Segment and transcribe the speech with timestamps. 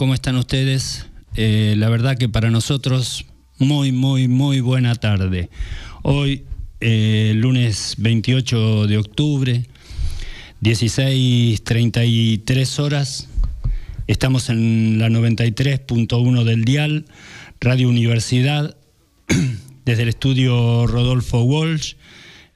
[0.00, 1.06] ¿cómo están ustedes?
[1.36, 3.26] Eh, la verdad que para nosotros,
[3.58, 5.50] muy, muy, muy buena tarde.
[6.02, 6.44] Hoy,
[6.80, 9.66] eh, lunes 28 de octubre,
[10.62, 13.28] 16.33 horas,
[14.06, 17.04] estamos en la 93.1 del dial,
[17.60, 18.78] Radio Universidad,
[19.84, 21.96] desde el estudio Rodolfo Walsh,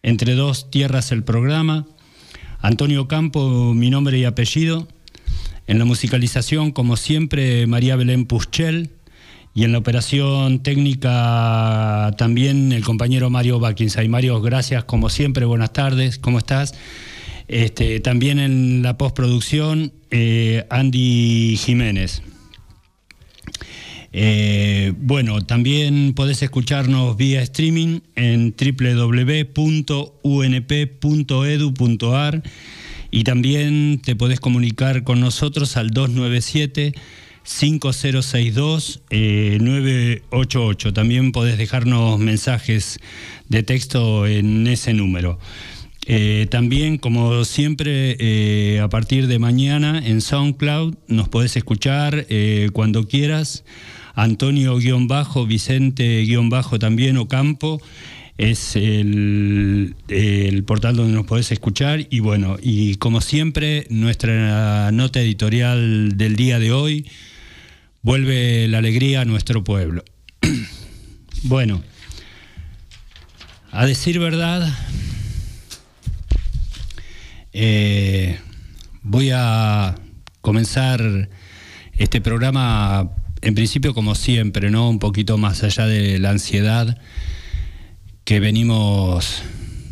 [0.02, 1.86] entre dos tierras el programa.
[2.62, 4.88] Antonio Campo, mi nombre y apellido.
[5.66, 8.90] En la musicalización, como siempre, María Belén Puschel.
[9.56, 14.08] Y en la operación técnica también el compañero Mario Bakinsay.
[14.08, 16.74] Mario, gracias como siempre, buenas tardes, ¿cómo estás?
[17.46, 22.22] Este, también en la postproducción, eh, Andy Jiménez.
[24.12, 29.52] Eh, bueno, también podés escucharnos vía streaming en www.unp.edu.ar
[33.14, 36.94] y también te podés comunicar con nosotros al 297
[37.44, 40.92] 5062 988.
[40.92, 42.98] También podés dejarnos mensajes
[43.48, 45.38] de texto en ese número.
[46.06, 52.26] Eh, también, como siempre, eh, a partir de mañana en SoundCloud nos podés escuchar
[52.72, 53.62] cuando quieras
[54.16, 57.80] Antonio-Bajo, Vicente-Bajo también Ocampo
[58.36, 59.94] es el,
[60.66, 66.58] portal donde nos podés escuchar y bueno, y como siempre, nuestra nota editorial del día
[66.58, 67.08] de hoy
[68.02, 70.04] vuelve la alegría a nuestro pueblo.
[71.44, 71.82] bueno,
[73.70, 74.68] a decir verdad,
[77.52, 78.38] eh,
[79.02, 79.94] voy a
[80.40, 81.28] comenzar
[81.92, 83.10] este programa
[83.42, 84.88] en principio, como siempre, ¿no?
[84.88, 86.98] Un poquito más allá de la ansiedad
[88.24, 89.42] que venimos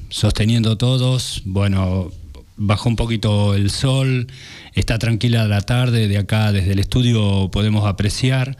[0.08, 1.42] sosteniendo todos.
[1.44, 2.10] Bueno,
[2.56, 4.26] bajó un poquito el sol,
[4.74, 8.56] está tranquila la tarde, de acá desde el estudio podemos apreciar.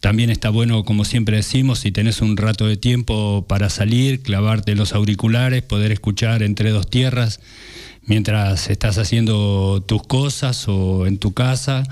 [0.00, 4.74] También está bueno, como siempre decimos, si tenés un rato de tiempo para salir, clavarte
[4.74, 7.40] los auriculares, poder escuchar entre dos tierras
[8.06, 11.82] mientras estás haciendo tus cosas o en tu casa.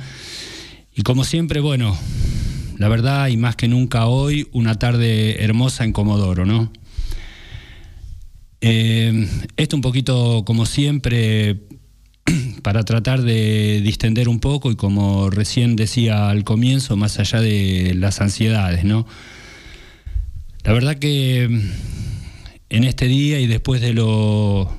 [0.95, 1.99] Y como siempre, bueno,
[2.79, 6.73] la verdad y más que nunca hoy, una tarde hermosa en Comodoro, ¿no?
[8.61, 11.61] Eh, esto un poquito como siempre
[12.63, 17.95] para tratar de distender un poco y como recién decía al comienzo, más allá de
[17.95, 19.07] las ansiedades, ¿no?
[20.65, 24.77] La verdad que en este día y después de lo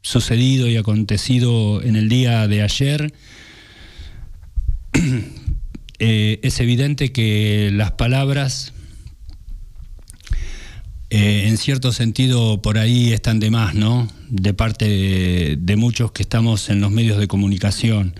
[0.00, 3.12] sucedido y acontecido en el día de ayer,
[6.04, 8.72] Eh, es evidente que las palabras,
[11.14, 14.08] eh, en cierto sentido, por ahí están de más, ¿no?
[14.30, 18.14] De parte de, muchos que estamos en los medios de comunicación.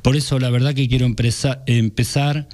[0.00, 2.48] Por eso, la verdad que quiero empezar,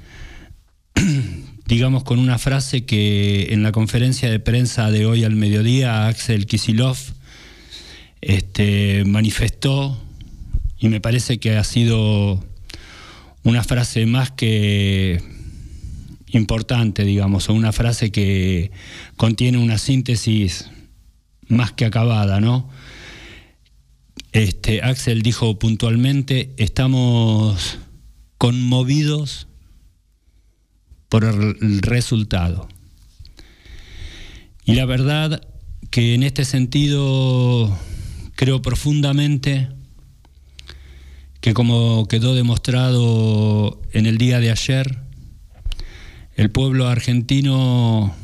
[1.67, 6.47] digamos, con una frase que en la conferencia de prensa de hoy al mediodía, Axel
[6.47, 6.97] Kisilov
[8.21, 10.01] este, manifestó,
[10.79, 12.43] y me parece que ha sido
[13.43, 15.21] una frase más que
[16.31, 18.71] importante, digamos, o una frase que
[19.17, 20.69] contiene una síntesis
[21.47, 22.69] más que acabada, ¿no?
[24.31, 27.79] Este, Axel dijo puntualmente, estamos
[28.37, 29.47] conmovidos
[31.09, 32.69] por el resultado.
[34.63, 35.45] Y la verdad
[35.89, 37.77] que en este sentido
[38.35, 39.67] creo profundamente
[41.41, 44.99] que como quedó demostrado en el día de ayer,
[46.35, 48.15] el pueblo argentino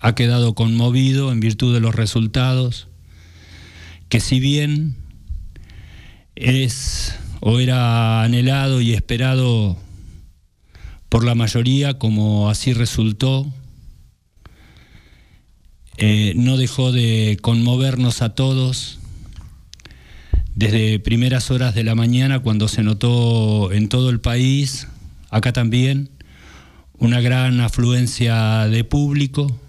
[0.00, 2.88] ha quedado conmovido en virtud de los resultados,
[4.08, 4.96] que si bien
[6.36, 9.78] es o era anhelado y esperado
[11.08, 13.52] por la mayoría, como así resultó,
[15.96, 18.98] eh, no dejó de conmovernos a todos
[20.54, 24.88] desde primeras horas de la mañana cuando se notó en todo el país,
[25.34, 26.10] acá también,
[26.96, 29.60] una gran afluencia de público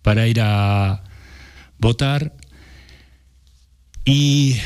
[0.00, 1.04] para ir a
[1.78, 2.34] votar.
[4.06, 4.56] Y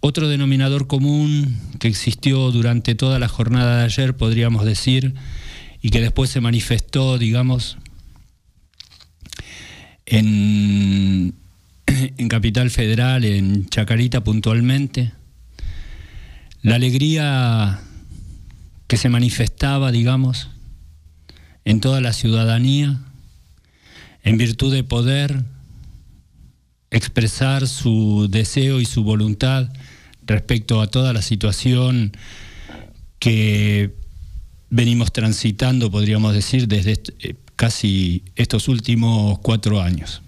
[0.00, 5.14] otro denominador común que existió durante toda la jornada de ayer, podríamos decir,
[5.80, 7.78] y que después se manifestó, digamos,
[10.04, 11.36] en
[11.86, 15.12] en Capital Federal, en Chacarita puntualmente,
[16.62, 17.80] la alegría
[18.86, 20.48] que se manifestaba, digamos,
[21.64, 23.00] en toda la ciudadanía,
[24.22, 25.44] en virtud de poder
[26.90, 29.68] expresar su deseo y su voluntad
[30.22, 32.12] respecto a toda la situación
[33.18, 33.94] que
[34.70, 40.22] venimos transitando, podríamos decir, desde eh, casi estos últimos cuatro años.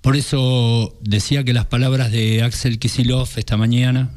[0.00, 4.10] Por eso decía que las palabras de Axel Kisilov esta mañana,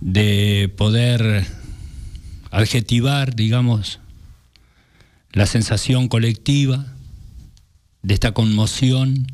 [0.00, 1.46] de poder
[2.50, 4.00] adjetivar, digamos,
[5.32, 6.86] la sensación colectiva
[8.02, 9.26] de esta conmoción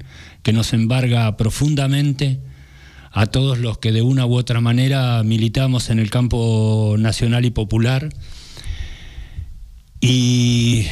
[0.43, 2.41] que nos embarga profundamente
[3.13, 7.51] a todos los que de una u otra manera militamos en el campo nacional y
[7.51, 8.11] popular.
[10.01, 10.87] Y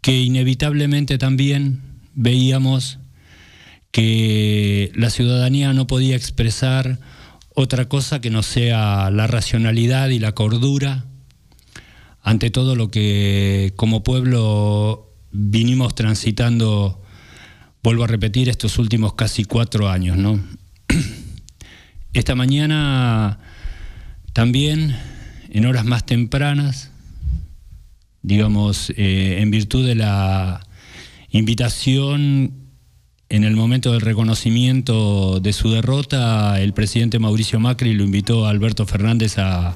[0.00, 1.82] que inevitablemente también
[2.14, 2.98] veíamos
[3.90, 6.98] que la ciudadanía no podía expresar
[7.54, 11.04] otra cosa que no sea la racionalidad y la cordura
[12.22, 17.02] ante todo lo que como pueblo vinimos transitando,
[17.82, 20.16] vuelvo a repetir, estos últimos casi cuatro años.
[20.16, 20.40] ¿no?
[22.12, 23.40] Esta mañana
[24.32, 24.96] también,
[25.50, 26.90] en horas más tempranas,
[28.22, 30.64] digamos, eh, en virtud de la
[31.30, 32.61] invitación
[33.32, 38.50] en el momento del reconocimiento de su derrota, el presidente Mauricio Macri lo invitó a
[38.50, 39.74] Alberto Fernández a,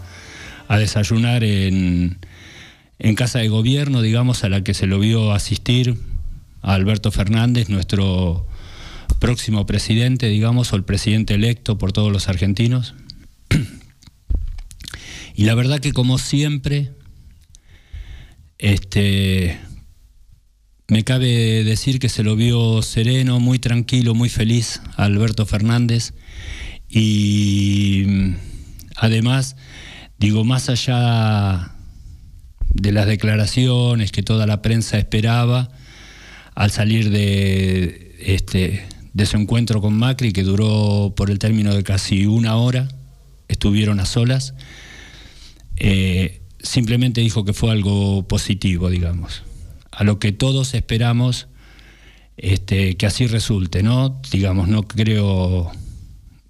[0.69, 2.19] desayunar en,
[2.99, 5.97] en, casa de gobierno, digamos, a la que se lo vio asistir
[6.61, 8.47] a Alberto Fernández, nuestro
[9.21, 12.93] próximo presidente, digamos, o el presidente electo por todos los argentinos.
[15.35, 16.91] Y la verdad que como siempre,
[18.59, 19.59] este,
[20.89, 26.15] me cabe decir que se lo vio sereno, muy tranquilo, muy feliz a Alberto Fernández.
[26.89, 28.35] Y mm,
[28.97, 29.57] además,
[30.19, 31.73] digo, más allá
[32.73, 35.71] de las declaraciones que toda la prensa esperaba,
[36.55, 41.83] al salir de, este, de su encuentro con Macri, que duró por el término de
[41.83, 42.89] casi una hora,
[43.49, 44.55] estuvieron a solas,
[45.79, 49.46] eh, simplemente dijo que fue algo positivo, digamos
[49.97, 51.49] a lo que todos esperamos
[52.37, 54.21] este, que así resulte, ¿no?
[54.31, 55.73] Digamos, no creo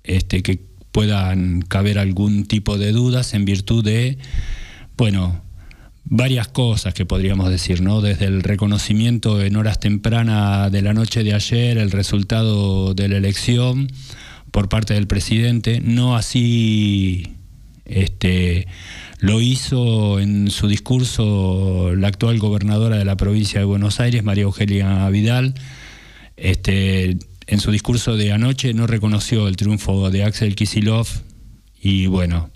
[0.02, 0.60] este, que
[0.90, 4.18] puedan caber algún tipo de dudas en virtud de,
[4.96, 5.42] bueno,
[6.04, 8.00] varias cosas que podríamos decir, ¿no?
[8.00, 13.16] Desde el reconocimiento en horas tempranas de la noche de ayer, el resultado de la
[13.16, 13.92] elección
[14.50, 17.36] por parte del presidente, no así
[17.84, 18.66] este,
[19.20, 24.44] lo hizo en su discurso la actual gobernadora de la provincia de Buenos Aires, María
[24.44, 25.54] Eugenia Vidal.
[26.36, 31.06] Este, en su discurso de anoche no reconoció el triunfo de Axel Kisilov
[31.80, 32.50] y bueno,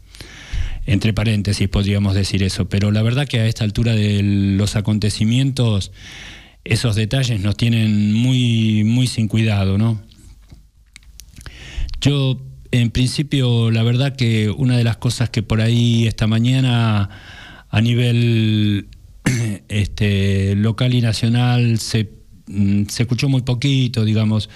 [0.86, 5.92] entre paréntesis podríamos decir eso, pero la verdad que a esta altura de los acontecimientos
[6.64, 10.02] esos detalles nos tienen muy muy sin cuidado, ¿no?
[12.00, 12.40] Yo
[12.72, 17.10] en principio, la verdad que una de las cosas que por ahí esta mañana
[17.68, 18.88] a nivel
[19.68, 22.10] este, local y nacional se,
[22.46, 24.50] mm, escuchó muy poquito, digamos.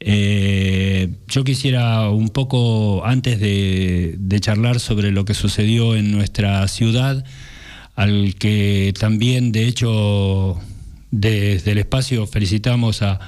[0.00, 7.24] Eh, yo quisiera un poco, antes de, charlar sobre lo que sucedió en nuestra ciudad,
[7.96, 10.60] al que también, de hecho,
[11.10, 13.18] desde el espacio felicitamos a,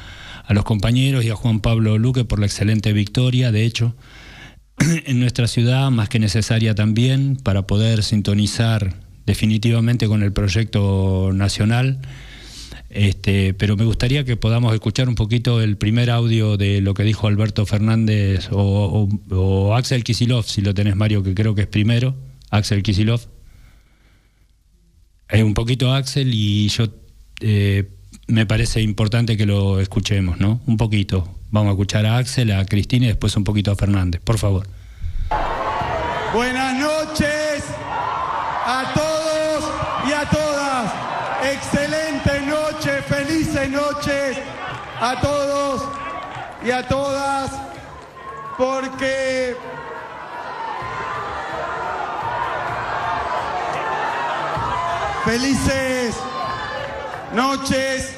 [0.45, 3.97] a los compañeros y a Juan Pablo Luque por la excelente victoria, de hecho.
[5.07, 8.95] en nuestra ciudad, más que necesaria también, para poder sintonizar
[9.27, 12.01] definitivamente con el proyecto nacional.
[12.89, 17.05] Este, pero me gustaría que podamos escuchar un poquito el primer audio de lo que
[17.05, 22.17] dijo Alberto Fernández o, Axel Kisilov, si lo tenés Mario, que creo que es primero,
[22.51, 23.21] Axel Kisilov.
[25.29, 26.87] Es un poquito Axel y yo
[27.41, 27.89] eh,
[28.27, 30.61] me parece importante que lo escuchemos, ¿no?
[30.67, 31.40] Un poquito.
[31.53, 34.69] Vamos a escuchar a Axel, a Cristina y después un poquito a Fernández, por favor.
[36.33, 37.65] Buenas noches
[38.65, 39.73] a todos
[40.09, 40.93] y a todas.
[41.53, 44.39] Excelente noche, felices noches
[45.01, 45.83] a todos
[46.65, 47.51] y a todas,
[48.57, 49.57] porque
[55.25, 56.15] felices
[57.35, 58.15] noches,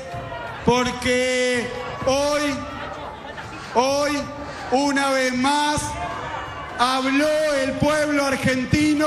[0.66, 1.66] porque
[2.06, 2.72] hoy
[3.75, 4.19] Hoy,
[4.71, 5.81] una vez más,
[6.79, 9.07] habló el pueblo argentino,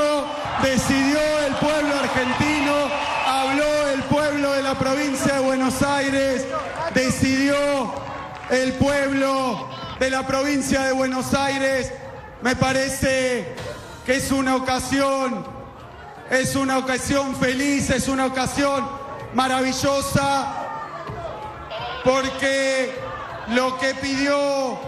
[0.64, 2.74] decidió el pueblo argentino,
[3.28, 6.46] habló el pueblo de la provincia de Buenos Aires,
[6.96, 7.94] decidió
[8.50, 9.70] el pueblo
[10.00, 11.92] de la provincia de Buenos Aires.
[12.42, 13.54] Me parece
[14.04, 15.46] que es una ocasión,
[16.32, 18.88] es una ocasión feliz, es una ocasión
[19.36, 20.66] maravillosa
[22.04, 23.05] porque
[23.50, 24.80] lo que pidió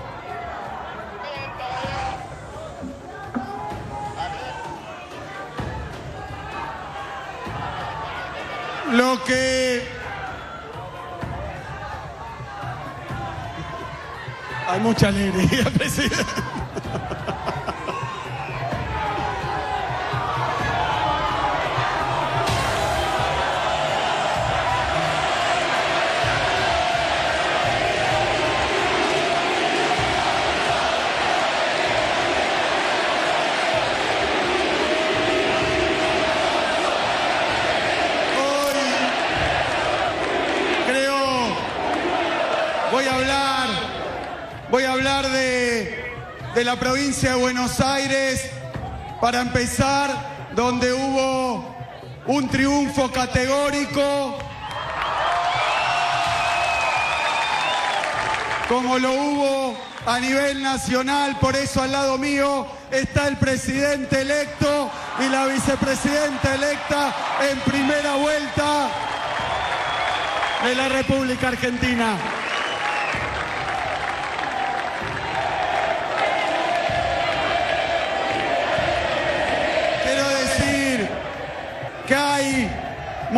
[8.92, 9.88] lo que
[14.68, 16.57] hay mucha alegría, presidente.
[46.58, 48.50] De, la provincia de Buenos Aires,
[49.22, 50.10] para empezar,
[50.56, 51.76] donde hubo
[52.26, 54.40] un triunfo categórico,
[58.68, 64.90] como lo hubo a nivel nacional, por eso al lado mío está el presidente electo
[65.20, 67.16] y la vicepresidenta electa
[67.52, 68.90] en primera vuelta
[70.64, 72.37] de la República Argentina.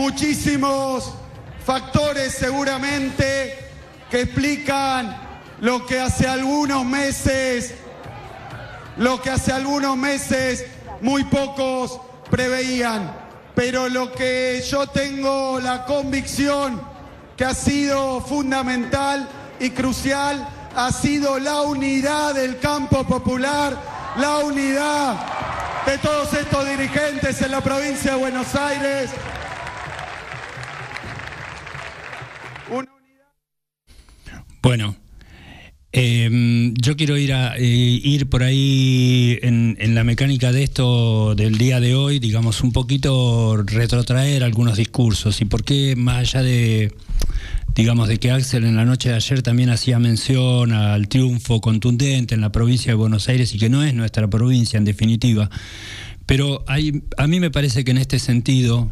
[0.10, 1.14] Muchísimos
[1.64, 3.60] factores seguramente
[4.10, 5.16] que explican
[5.62, 7.76] lo que hace algunos meses,
[8.98, 10.66] lo que hace algunos meses
[11.02, 12.02] muy pocos
[12.32, 13.12] preveían.
[13.54, 16.82] Pero lo que yo tengo la convicción
[17.38, 23.78] que ha sido fundamental y crucial ha sido la unidad del campo popular,
[24.18, 25.18] la unidad
[25.86, 29.12] de todos estos dirigentes en la provincia de Buenos Aires.
[34.70, 34.96] Bueno,
[35.92, 41.58] em, yo quiero ir, a, eh, ir por ahí en, la mecánica de esto del
[41.58, 46.94] día de hoy, digamos, un poquito retrotraer algunos discursos y por qué más allá de
[47.74, 52.36] digamos, de que Axel en la noche de ayer también hacía mención al triunfo contundente
[52.36, 55.50] en la provincia de Buenos Aires y que no es nuestra provincia en definitiva.
[56.28, 58.92] Pero hay, a mí me parece que en este sentido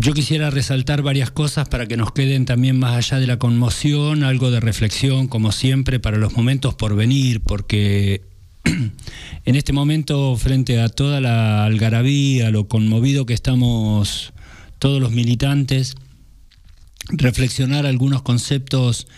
[0.00, 4.22] yo quisiera resaltar varias cosas para que nos queden también más allá de la conmoción,
[4.22, 8.22] algo de reflexión, como siempre, para los momentos por venir, porque
[8.64, 14.32] en este momento, frente a toda la algarabía, lo conmovido que estamos
[14.78, 15.96] todos los militantes,
[17.08, 19.08] reflexionar algunos conceptos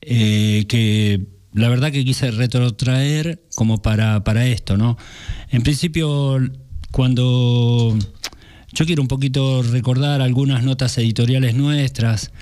[0.00, 4.96] eh, que la verdad que quise retrotraer como para, para esto, ¿no?
[5.50, 6.38] En principio,
[6.92, 7.98] cuando
[8.72, 12.32] yo quiero un poquito recordar algunas notas editoriales nuestras,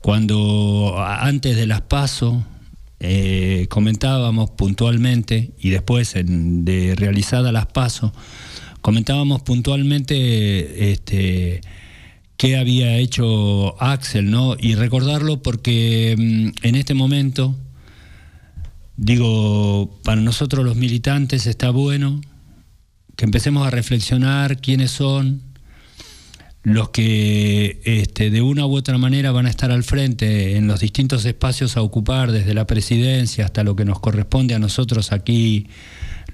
[0.00, 2.44] cuando antes de las paso
[3.00, 8.12] eh, comentábamos puntualmente y después de realizadas las paso,
[8.80, 11.60] comentábamos puntualmente este,
[12.36, 14.56] qué había hecho Axel, ¿no?
[14.58, 17.56] Y recordarlo porque mm, en este momento,
[18.96, 22.20] digo, para nosotros los militantes está bueno
[23.16, 25.51] que empecemos a reflexionar quiénes son
[26.62, 30.80] los que este, de una u otra manera van a estar al frente en los
[30.80, 35.66] distintos espacios a ocupar, desde la presidencia hasta lo que nos corresponde a nosotros aquí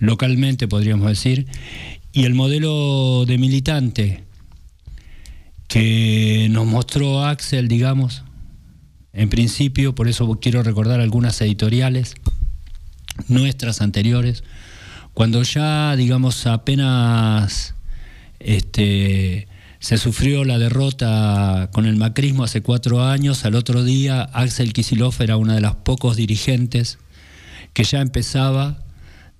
[0.00, 1.46] localmente, podríamos decir,
[2.12, 4.24] y el modelo de militante
[5.66, 8.22] que nos mostró Axel, digamos,
[9.12, 12.14] en principio, por eso quiero recordar algunas editoriales
[13.26, 14.44] nuestras anteriores,
[15.14, 17.74] cuando ya, digamos, apenas
[18.38, 19.47] este,
[19.80, 25.14] se sufrió la derrota con el macrismo hace cuatro años, al otro día Axel Kisilov
[25.20, 26.98] era uno de los pocos dirigentes
[27.72, 28.82] que ya empezaba,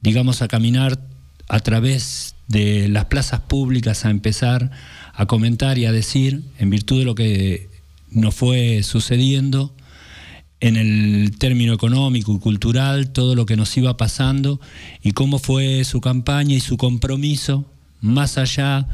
[0.00, 1.00] digamos, a caminar
[1.49, 4.71] a través de las plazas públicas, a empezar
[5.12, 7.68] a comentar y a decir, en virtud de lo que
[8.11, 9.75] nos fue sucediendo,
[10.61, 14.61] en el término económico y cultural, todo lo que nos iba pasando
[15.02, 17.64] y cómo fue su campaña y su compromiso,
[18.00, 18.88] más allá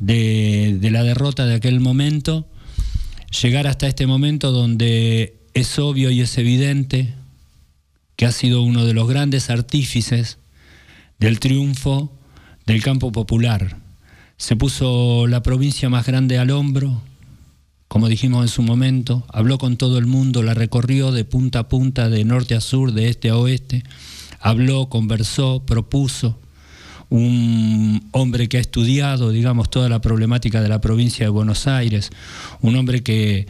[0.00, 2.48] de, la derrota de aquel momento,
[3.42, 7.14] llegar hasta este momento donde es obvio y es evidente
[8.16, 10.38] que ha sido uno de los grandes artífices
[11.18, 12.12] del triunfo
[12.66, 13.76] del campo popular,
[14.36, 17.02] se puso la provincia más grande al hombro,
[17.88, 21.68] como dijimos en su momento, habló con todo el mundo, la recorrió de punta a
[21.68, 23.82] punta, de norte a sur, de este a oeste,
[24.38, 26.38] habló, conversó, propuso,
[27.10, 32.10] un hombre que ha estudiado, digamos, toda la problemática de la provincia de Buenos Aires,
[32.62, 33.46] un hombre que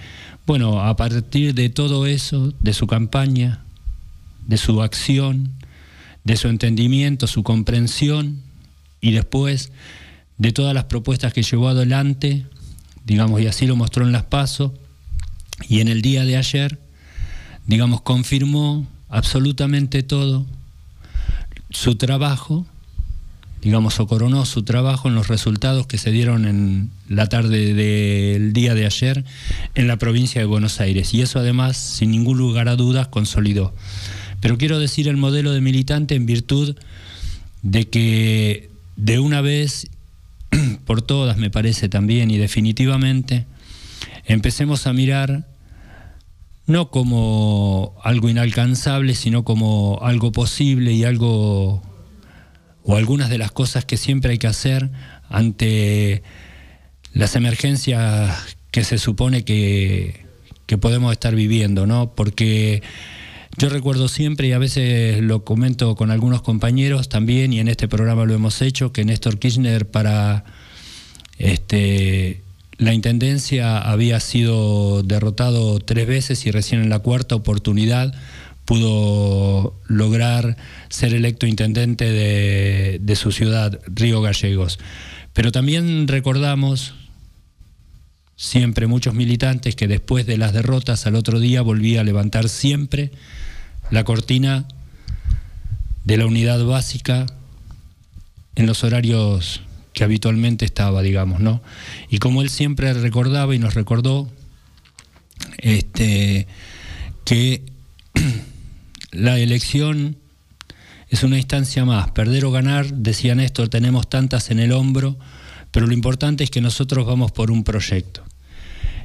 [0.46, 3.62] Bueno, a partir de todo eso, de su campaña,
[4.48, 5.52] de su acción,
[6.24, 8.40] de su entendimiento, su comprensión
[9.00, 9.70] y después
[10.38, 12.46] de todas las propuestas que llevó adelante,
[13.04, 14.72] digamos, y así lo mostró en las pasos,
[15.68, 16.78] y en el día de ayer,
[17.66, 20.46] digamos, confirmó absolutamente todo
[21.70, 22.66] su trabajo,
[23.62, 28.52] digamos, o coronó su trabajo en los resultados que se dieron en la tarde del
[28.52, 29.24] día de ayer
[29.74, 31.12] en la provincia de Buenos Aires.
[31.14, 33.74] Y eso además, sin ningún lugar a dudas, consolidó.
[34.40, 36.76] Pero quiero decir el modelo de militante en virtud
[37.62, 39.88] de que de una vez
[40.84, 43.46] por todas, me parece también, y definitivamente,
[44.26, 45.46] empecemos a mirar
[46.66, 51.82] no como algo inalcanzable, sino como algo posible y algo,
[52.90, 54.90] o algunas de las cosas que siempre hay que hacer
[55.28, 56.25] ante
[57.12, 60.26] las emergencias que se supone que,
[60.66, 62.16] que podemos estar viviendo, ¿no?
[62.16, 62.82] Porque
[63.56, 67.86] yo recuerdo siempre, y a veces lo comento con algunos compañeros también, y en este
[67.86, 70.45] programa lo hemos hecho, que Néstor Kirchner para
[71.38, 72.43] este,
[72.76, 78.12] la Intendencia había sido derrotado tres veces y recién en la cuarta oportunidad
[78.64, 80.56] pudo lograr
[80.88, 84.78] ser electo intendente de, su ciudad, Río Gallegos.
[85.32, 86.94] Pero también recordamos
[88.36, 93.10] siempre muchos militantes que después de las derrotas al otro día volvía a levantar siempre
[93.90, 94.66] la cortina
[96.04, 97.26] de la unidad básica
[98.54, 101.62] en los horarios que habitualmente estaba, digamos, ¿no?
[102.08, 104.30] Y como él siempre recordaba y nos recordó,
[105.58, 106.46] este,
[107.25, 107.62] que
[109.12, 110.16] la elección
[111.08, 115.18] es una instancia más, perder o ganar, decía Néstor, tenemos tantas en el hombro,
[115.73, 118.25] pero lo importante es que nosotros vamos por un proyecto.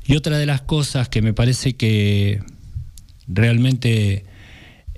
[0.06, 2.44] Y otra de las cosas que me parece que
[3.28, 4.26] realmente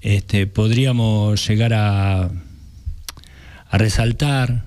[0.01, 2.29] este, podríamos llegar a,
[3.69, 4.65] resaltar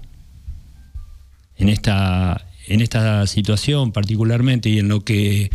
[1.57, 5.51] en esta, en esta situación particularmente y en lo que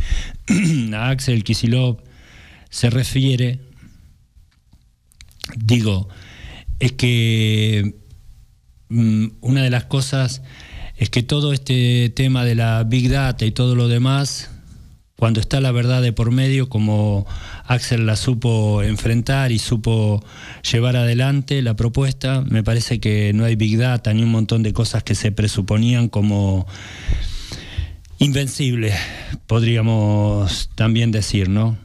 [0.94, 2.00] a Axel Kisilov
[2.72, 3.60] se refiere,
[5.56, 6.10] digo,
[6.80, 7.96] es que
[8.90, 10.42] mm, una de las cosas
[10.98, 14.50] es que todo este tema de la Big Data y todo lo demás,
[15.18, 17.26] cuando está la verdad de por medio, como
[17.66, 20.24] Axel la supo enfrentar y supo
[20.72, 24.74] llevar adelante la propuesta, me parece que no hay Big Data ni un montón de
[24.74, 26.66] cosas que se presuponían como
[28.18, 28.96] invencibles,
[29.48, 31.78] podríamos también decir, ¿no?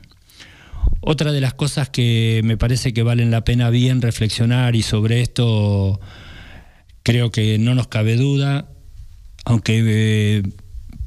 [1.01, 5.23] Otra de las cosas que me parece que valen la pena bien reflexionar y sobre
[5.23, 5.99] esto
[7.03, 8.69] creo que no nos cabe duda,
[9.45, 10.43] aunque eh,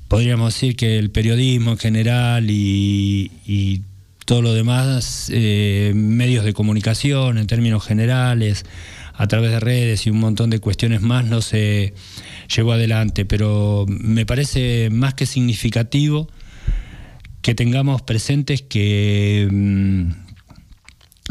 [0.07, 3.81] podríamos decir que el periodismo en general y,
[4.25, 8.65] todo lo demás, eh, medios de comunicación en términos generales,
[9.15, 11.93] a través de redes y un montón de cuestiones más, no se
[12.55, 13.25] llevó adelante.
[13.25, 16.29] Pero me parece más que significativo
[17.43, 20.11] que tengamos presentes que mm,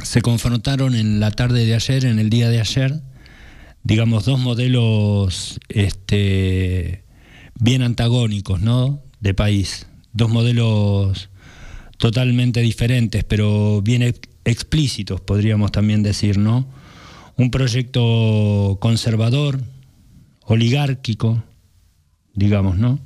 [0.04, 3.00] se confrontaron en la tarde de ayer, en el día de ayer,
[3.82, 7.04] digamos, dos modelos este,
[7.58, 9.02] bien antagónicos, ¿no?
[9.20, 9.86] De país.
[10.12, 11.30] Dos modelos
[11.96, 16.66] totalmente diferentes, pero bien explícitos, podríamos también decir, ¿no?
[17.36, 19.62] Un proyecto conservador,
[20.44, 21.42] oligárquico,
[22.34, 23.00] digamos, ¿no?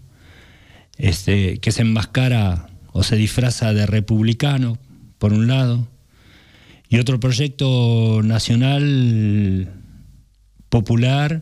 [0.98, 4.78] Este, que se enmascara o se disfraza de republicano,
[5.18, 5.86] por un lado,
[6.88, 9.70] y otro proyecto nacional
[10.70, 11.40] popular,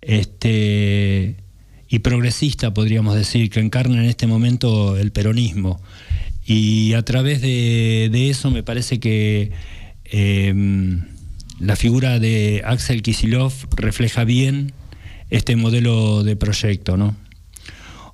[0.00, 1.36] este,
[1.88, 5.80] y progresista, podríamos decir, que encarna en este momento el peronismo.
[6.44, 9.50] Y a través de, eso me parece que
[10.04, 11.02] em,
[11.58, 14.72] la figura de Axel Kisilov refleja bien
[15.30, 16.96] este modelo de proyecto.
[16.96, 17.16] ¿no?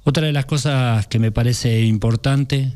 [0.04, 2.72] Otra de las cosas que me parece importante,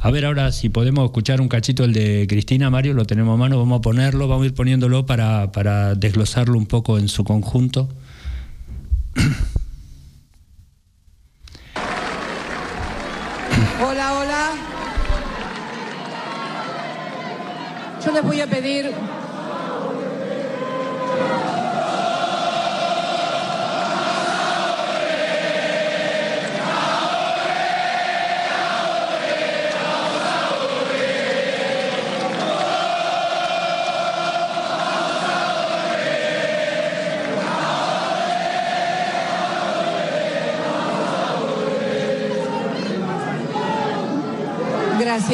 [0.00, 3.36] a ver ahora si podemos escuchar un cachito el de Cristina, Mario, lo tenemos a
[3.36, 7.22] mano, vamos a ponerlo, vamos a ir poniéndolo para, para desglosarlo un poco en su
[7.22, 7.88] conjunto.
[13.80, 14.50] Hola, hola.
[18.04, 18.90] Yo les voy a pedir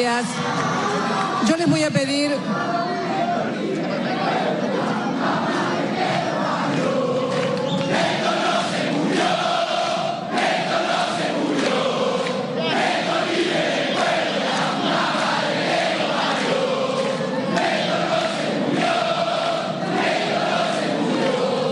[0.01, 2.31] Yo les voy a pedir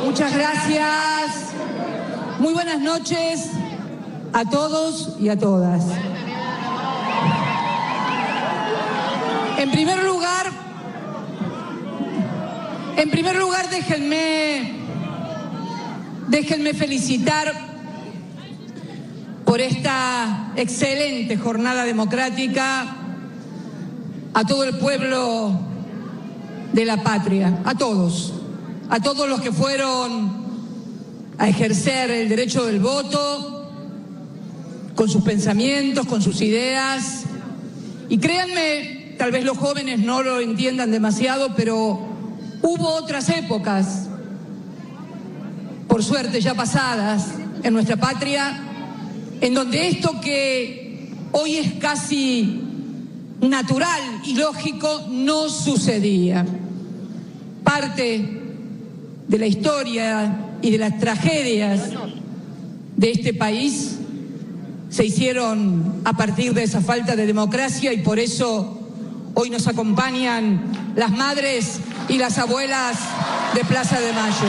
[0.05, 1.53] Muchas gracias.
[2.37, 3.49] Muy buenas noches
[4.33, 5.98] a todos y a todas.
[13.09, 14.71] En primer lugar déjenme
[16.27, 17.51] déjenme felicitar
[19.45, 22.95] por esta excelente jornada democrática
[24.35, 25.59] a todo el pueblo
[26.71, 28.31] de la patria, a todos,
[28.91, 30.45] a todos los que fueron
[31.39, 33.71] a ejercer el derecho del voto
[34.93, 37.23] con sus pensamientos, con sus ideas.
[38.07, 42.08] Y créanme, tal vez los jóvenes no lo entiendan demasiado, pero
[42.61, 44.07] hubo otras épocas,
[45.87, 47.27] por suerte ya pasadas,
[47.63, 48.61] en nuestra patria,
[49.41, 52.61] en donde esto que hoy es casi
[53.41, 56.45] natural y lógico no sucedía.
[57.63, 58.39] Parte
[59.27, 61.89] de la historia y de las tragedias
[62.97, 63.95] de este país
[64.89, 68.79] se hicieron a partir de esa falta de democracia y por eso
[69.35, 72.97] hoy nos acompañan las madres y las abuelas
[73.53, 74.47] de Plaza de Mayo.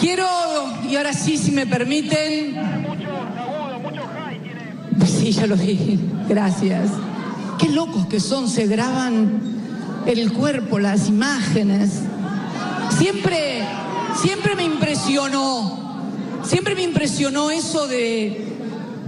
[0.00, 0.26] Quiero,
[0.88, 2.56] y ahora sí, si me permiten.
[5.06, 5.98] Sí, ya lo vi.
[6.28, 6.90] Gracias.
[7.58, 9.40] Qué locos que son, se graban
[10.06, 12.00] el cuerpo, las imágenes.
[12.98, 13.64] Siempre,
[14.20, 16.02] siempre me impresionó,
[16.44, 18.46] siempre me impresionó eso de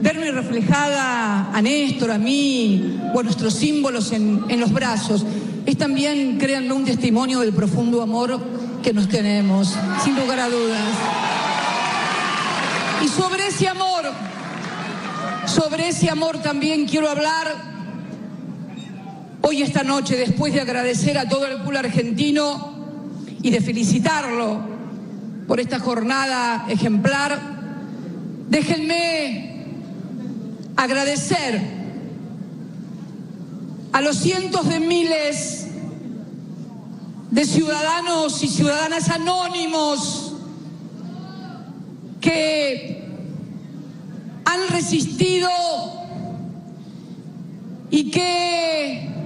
[0.00, 5.26] verme reflejada a Néstor, a mí, o a nuestros símbolos en, en los brazos.
[5.66, 8.40] Es también, créanme, un testimonio del profundo amor
[8.82, 10.94] que nos tenemos, sin lugar a dudas.
[13.04, 14.04] Y sobre ese amor,
[15.46, 17.77] sobre ese amor también quiero hablar
[19.48, 22.74] hoy esta noche, después de agradecer a todo el pueblo argentino
[23.42, 24.60] y de felicitarlo
[25.46, 27.40] por esta jornada ejemplar.
[28.50, 29.64] Déjenme
[30.76, 31.62] agradecer
[33.92, 35.68] a los cientos de miles
[37.30, 40.34] de ciudadanos y ciudadanas anónimos
[42.20, 43.02] que
[44.44, 45.48] han resistido
[47.90, 49.17] y que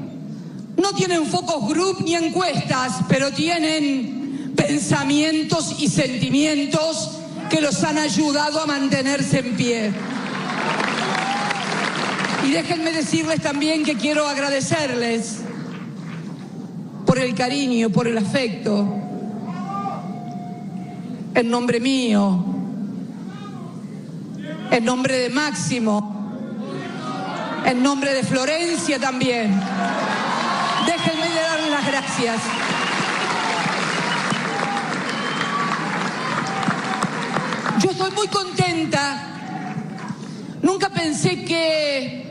[0.77, 7.19] no tienen focus group ni encuestas, pero tienen pensamientos y sentimientos
[7.51, 9.93] que los han ayudado a mantenerse en pie.
[12.47, 15.39] Y déjenme decirles también que quiero agradecerles
[17.07, 18.87] por el cariño, por el afecto,
[21.35, 22.45] en nombre mío,
[24.71, 26.33] en nombre de Máximo,
[27.67, 29.61] en nombre de Florencia también.
[31.73, 32.37] Las gracias.
[37.83, 39.23] Yo estoy muy contenta.
[40.61, 42.27] Nunca pensé que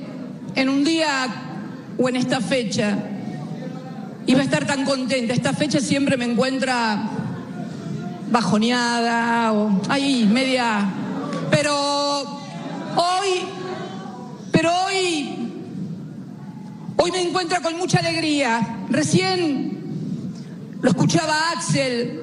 [0.54, 1.28] en un día
[1.98, 2.96] o en esta fecha
[4.28, 5.34] iba a estar tan contenta.
[5.34, 7.02] Esta fecha siempre me encuentra
[8.30, 10.86] bajoneada o ahí, media.
[11.50, 12.22] Pero
[12.96, 13.42] hoy,
[14.52, 15.41] pero hoy,
[17.02, 18.86] hoy me encuentra con mucha alegría.
[18.90, 19.72] Recién
[20.82, 22.22] lo escuchaba Axel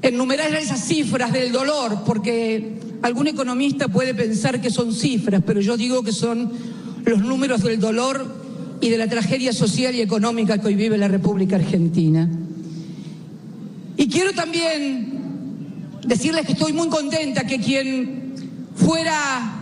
[0.00, 5.76] enumerar esas cifras del dolor, porque algún economista puede pensar que son cifras, pero yo
[5.76, 6.52] digo que son
[7.04, 11.08] los números del dolor y de la tragedia social y económica que hoy vive la
[11.08, 12.30] República Argentina.
[13.96, 15.14] Y quiero también
[16.06, 18.34] decirles que estoy muy contenta que quien
[18.76, 19.55] fuera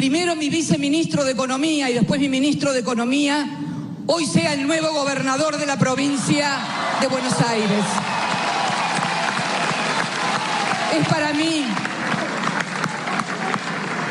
[0.00, 3.46] primero mi viceministro de Economía y después mi ministro de Economía,
[4.06, 6.56] hoy sea el nuevo gobernador de la provincia
[7.02, 7.84] de Buenos Aires.
[10.98, 11.66] Es para mí,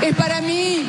[0.04, 0.86] es para mí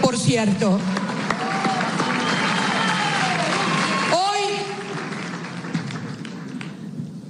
[0.00, 0.78] por cierto,
[4.12, 4.40] hoy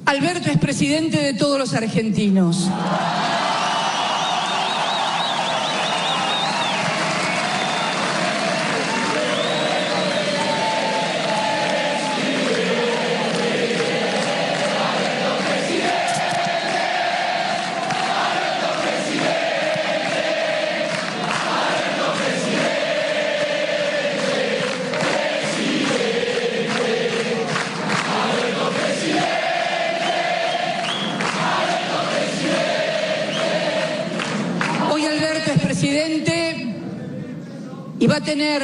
[0.07, 2.71] Alberto es presidente de todos los argentinos.
[38.25, 38.63] Tener,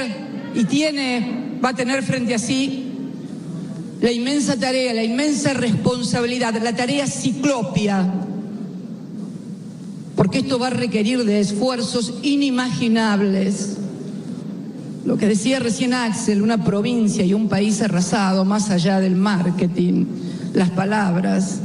[0.55, 2.87] y tiene, va a tener frente a sí
[4.01, 8.11] la inmensa tarea, la inmensa responsabilidad, la tarea ciclopia,
[10.17, 13.77] porque esto va a requerir de esfuerzos inimaginables.
[15.05, 20.07] Lo que decía recién Axel, una provincia y un país arrasado, más allá del marketing,
[20.55, 21.61] las palabras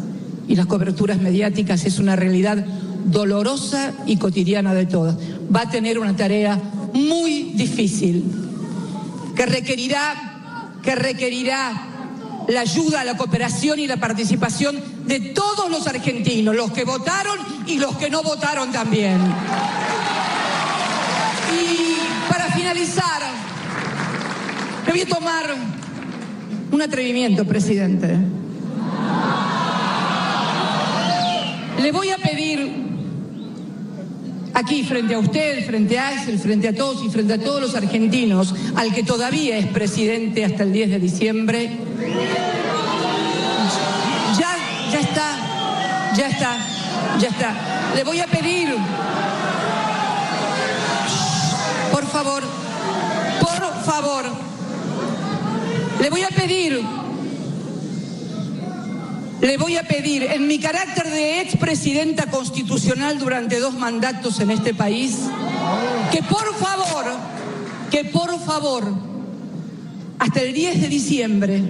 [0.48, 2.66] y las coberturas mediáticas, es una realidad
[3.06, 5.16] dolorosa y cotidiana de todas.
[5.54, 6.60] Va a tener una tarea
[6.96, 8.24] muy difícil,
[9.36, 11.88] que requerirá, que requerirá
[12.48, 17.78] la ayuda, la cooperación y la participación de todos los argentinos, los que votaron y
[17.78, 19.20] los que no votaron también.
[21.52, 23.22] Y para finalizar,
[24.86, 25.56] me voy a tomar
[26.72, 28.18] un atrevimiento, presidente.
[31.82, 32.95] Le voy a pedir
[34.56, 37.76] aquí frente a usted, frente a Axel, frente a todos y frente a todos los
[37.76, 41.70] argentinos, al que todavía es presidente hasta el 10 de diciembre.
[44.40, 44.58] Ya,
[44.92, 46.58] ya está, ya está,
[47.20, 47.94] ya está.
[47.96, 48.76] Le voy a pedir,
[51.92, 52.44] por favor,
[53.42, 54.26] por favor,
[56.02, 57.05] le voy a pedir
[59.46, 64.74] le voy a pedir, en mi carácter de expresidenta constitucional durante dos mandatos en este
[64.74, 65.20] país,
[66.12, 67.06] que por favor,
[67.92, 68.84] que por favor,
[70.18, 71.64] hasta el 10 de diciembre,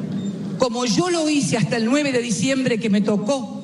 [0.57, 3.61] como yo lo hice hasta el 9 de diciembre que me tocó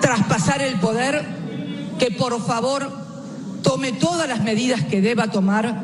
[0.00, 1.24] traspasar el poder,
[2.00, 2.90] que por favor
[3.62, 5.82] tome todas las medidas que deba tomar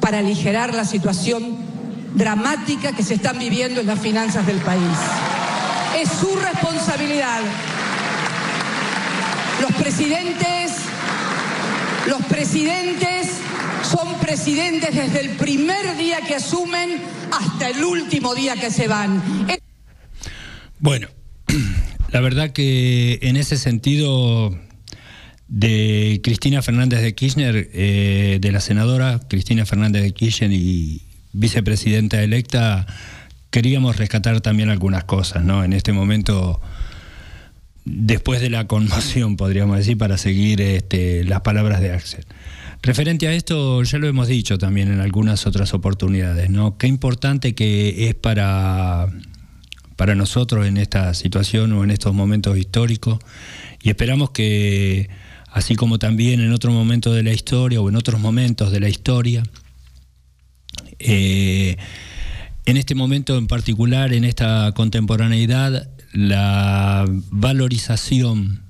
[0.00, 1.69] para aligerar la situación
[2.14, 4.96] dramática que se están viviendo en las finanzas del país.
[5.96, 7.40] Es su responsabilidad.
[9.60, 10.72] Los presidentes,
[12.08, 13.28] los presidentes
[13.82, 17.00] son presidentes desde el primer día que asumen
[17.32, 19.22] hasta el último día que se van.
[20.78, 21.08] Bueno,
[22.12, 24.56] la verdad que en ese sentido
[25.48, 32.22] de Cristina Fernández de Kirchner, eh, de la senadora Cristina Fernández de Kirchner y, vicepresidenta
[32.22, 32.86] electa,
[33.50, 35.64] queríamos rescatar también algunas cosas, ¿no?
[35.64, 36.60] En este momento,
[37.84, 42.24] después de la conmoción, podríamos decir, para seguir este, las palabras de Axel.
[42.82, 46.78] Referente a esto, ya lo hemos dicho también en algunas otras oportunidades, ¿no?
[46.78, 49.08] Qué importante que es para,
[49.96, 53.18] para nosotros en esta situación o en estos momentos históricos,
[53.82, 55.10] y esperamos que,
[55.50, 58.88] así como también en otro momento de la historia o en otros momentos de la
[58.88, 59.42] historia,
[61.00, 61.76] eh,
[62.66, 68.62] en este momento en particular, en esta contemporaneidad, la valorización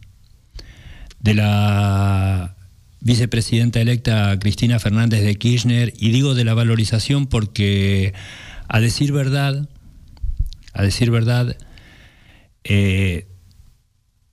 [1.20, 2.56] de la
[3.00, 8.14] vicepresidenta electa Cristina Fernández de Kirchner, y digo de la valorización porque,
[8.68, 9.68] a decir verdad,
[10.72, 11.56] a decir verdad,
[12.64, 13.26] eh,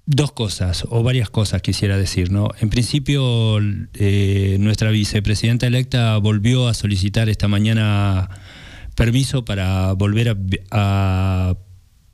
[0.10, 2.48] Dos cosas, o varias cosas quisiera decir, ¿no?
[2.62, 3.60] En principio,
[3.94, 8.30] eh, nuestra vicepresidenta electa volvió a solicitar esta mañana
[8.96, 10.38] permiso para volver
[10.72, 11.58] a,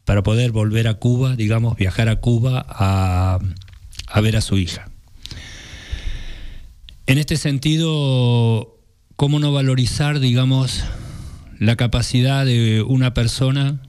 [0.05, 3.37] para poder volver a Cuba, digamos, viajar a Cuba a,
[4.07, 4.89] a ver a su hija.
[7.05, 8.79] En este sentido,
[9.15, 10.83] ¿cómo no valorizar, digamos,
[11.59, 13.83] la capacidad de una persona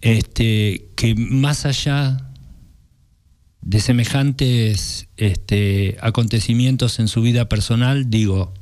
[0.00, 2.30] este, que más allá
[3.62, 8.54] de semejantes este, acontecimientos en su vida personal, digo,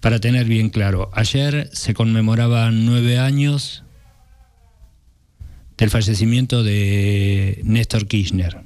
[0.00, 3.84] para tener bien claro, ayer se conmemoraban nueve años
[5.78, 8.60] del fallecimiento de Néstor Kirchner,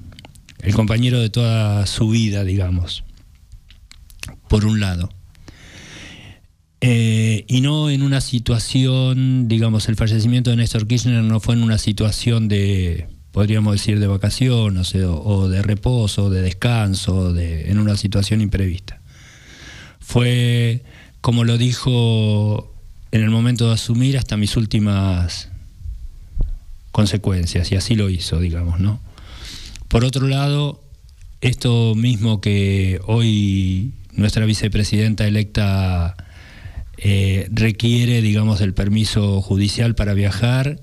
[0.61, 3.05] el compañero de toda su vida, digamos,
[4.49, 5.11] por un lado.
[6.81, 11.63] Eh, y no en una situación, digamos, el fallecimiento de Néstor Kirchner no fue en
[11.63, 17.97] una situación de, podríamos decir, de vacación, o, de reposo, de descanso, de, en una
[17.97, 19.01] situación imprevista.
[19.99, 20.85] Fue,
[21.21, 22.73] como lo dijo
[23.11, 25.51] en el momento de asumir, hasta mis últimas
[26.93, 29.01] consecuencias, y así lo hizo, digamos, ¿no?
[29.89, 30.85] Por otro lado,
[31.41, 36.17] esto mismo que hoy nuestra vicepresidenta electa
[37.01, 40.81] eh, requiere, digamos, el permiso judicial para viajar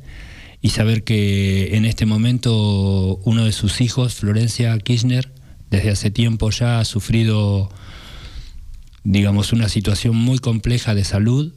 [0.62, 5.34] y saber que en este momento uno de sus hijos, Florencia Kirchner,
[5.70, 7.70] desde hace tiempo ya ha sufrido,
[9.04, 11.54] digamos, una situación muy compleja de salud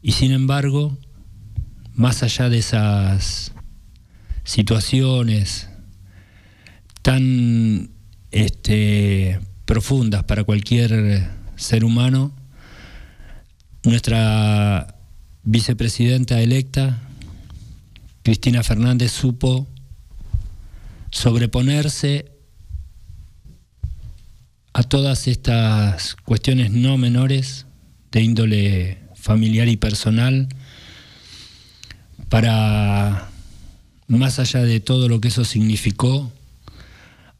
[0.00, 0.96] y sin embargo,
[1.92, 3.52] más allá de esas
[4.44, 5.68] situaciones
[7.02, 7.90] tan
[8.30, 12.32] este, profundas para cualquier ser humano,
[13.84, 14.96] nuestra
[15.42, 16.98] vicepresidenta electa,
[18.22, 19.66] Cristina Fernández, supo
[21.10, 22.30] sobreponerse
[24.72, 27.66] a todas estas cuestiones no menores
[28.12, 30.48] de índole familiar y personal
[32.28, 33.30] para,
[34.06, 36.30] más allá de todo lo que eso significó,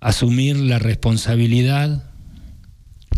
[0.00, 2.04] asumir la responsabilidad,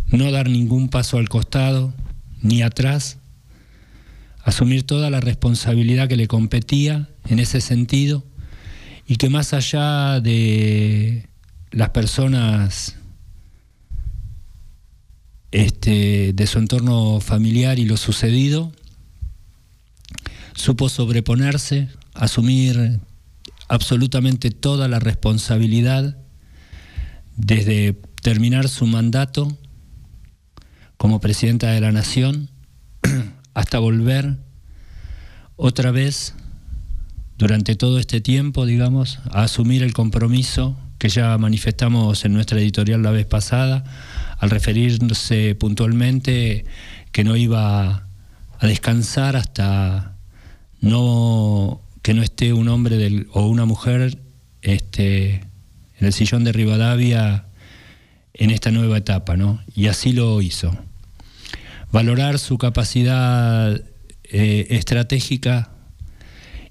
[0.08, 1.94] no dar ningún paso al costado
[2.42, 3.18] ni atrás,
[4.42, 8.24] asumir toda la responsabilidad que le competía en ese sentido
[9.06, 11.28] y que más allá de
[11.70, 12.96] las personas
[15.50, 18.72] este, de su entorno familiar y lo sucedido,
[20.54, 23.00] supo sobreponerse, asumir
[23.68, 26.16] absolutamente toda la responsabilidad
[27.36, 29.56] desde terminar su mandato
[31.00, 32.50] como presidenta de la Nación
[33.54, 34.36] hasta volver
[35.56, 36.34] otra vez
[37.38, 43.02] durante todo este tiempo, digamos, a asumir el compromiso que ya manifestamos en nuestra editorial
[43.02, 43.82] la vez pasada,
[44.40, 46.66] al referirse puntualmente
[47.12, 48.06] que no iba
[48.58, 50.18] a descansar hasta
[50.82, 54.18] no que no esté un hombre del, o una mujer
[54.60, 55.36] este,
[55.98, 57.46] en el sillón de Rivadavia
[58.34, 59.60] en esta nueva etapa, ¿no?
[59.74, 60.76] Y así lo hizo.
[61.92, 63.80] Valorar su capacidad
[64.24, 65.72] eh, estratégica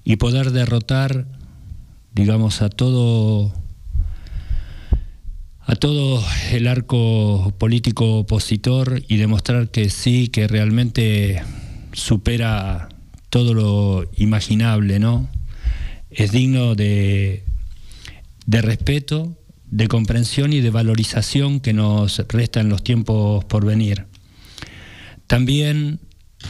[0.02, 1.26] y poder derrotar,
[2.14, 3.52] digamos, a todo
[5.70, 11.42] a todo el arco político opositor y demostrar que sí, que realmente
[11.92, 12.88] supera
[13.28, 15.28] todo lo imaginable, ¿no?
[16.10, 17.44] Es digno de,
[18.46, 19.36] de respeto,
[19.70, 24.09] de comprensión y de valorización que nos resta en los tiempos por venir.
[25.30, 26.00] También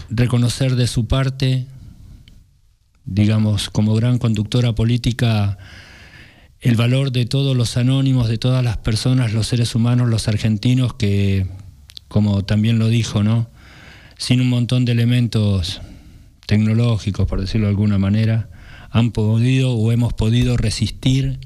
[0.09, 1.67] reconocer de su parte,
[3.05, 5.59] digamos, como gran conductora política,
[6.63, 10.95] el valor de todos los anónimos, de todas las personas, los seres humanos, los argentinos,
[10.95, 11.47] que,
[12.09, 13.51] como también lo dijo, ¿no?
[14.17, 15.83] Sin un montón de elementos
[16.47, 18.49] tecnológicos, por decirlo de alguna manera,
[18.89, 21.39] han podido o hemos podido resistir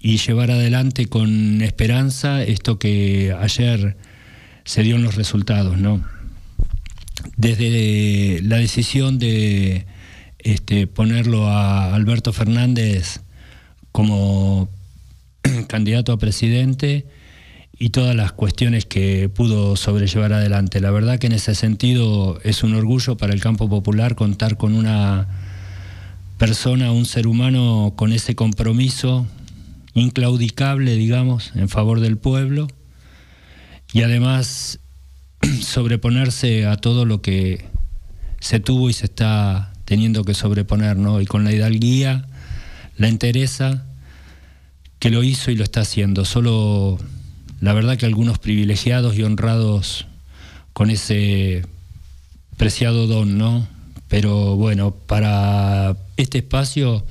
[0.00, 3.96] y llevar adelante con esperanza esto que ayer
[4.64, 6.04] se dio en los resultados, ¿no?
[7.36, 9.86] Desde la decisión de
[10.38, 13.20] este, ponerlo a Alberto Fernández
[13.92, 14.68] como
[15.68, 17.06] candidato a presidente
[17.78, 20.80] y todas las cuestiones que pudo sobrellevar adelante.
[20.80, 24.74] La verdad que en ese sentido es un orgullo para el campo popular contar con
[24.74, 25.28] una
[26.36, 29.26] persona, un ser humano con ese compromiso
[29.94, 32.68] inclaudicable, digamos, en favor del pueblo
[33.92, 34.79] y además
[35.62, 37.64] sobreponerse a todo lo que
[38.40, 41.20] se tuvo y se está teniendo que sobreponer, ¿no?
[41.20, 42.26] Y con la hidalguía
[42.96, 43.86] la entereza
[44.98, 46.24] que lo hizo y lo está haciendo.
[46.24, 46.98] Solo
[47.60, 50.06] la verdad que algunos privilegiados y honrados
[50.72, 51.64] con ese
[52.56, 53.66] preciado don, ¿no?
[54.08, 57.04] Pero bueno, para este espacio,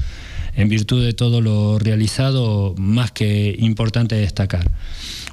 [0.56, 4.70] en virtud de todo lo realizado, más que importante destacar.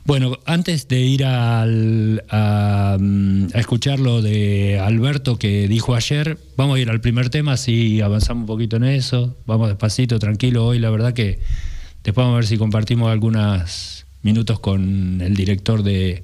[0.06, 6.76] Bueno, antes de ir al, a, a, escuchar lo de Alberto que dijo ayer, vamos
[6.76, 10.78] a ir al primer tema, así avanzamos un poquito en eso, vamos despacito, tranquilo, hoy
[10.78, 11.40] la verdad que
[12.04, 16.22] después vamos a ver si compartimos algunos minutos con el director de,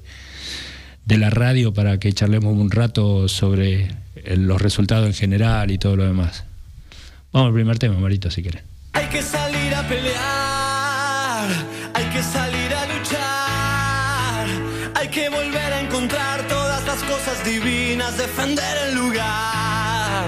[1.05, 3.89] de la radio para que charlemos un rato sobre
[4.37, 6.45] los resultados en general y todo lo demás.
[7.33, 8.63] Vamos al primer tema, Marito, si quieres.
[8.93, 10.62] Hay que salir a pelear,
[17.45, 20.25] divinas, defender el lugar.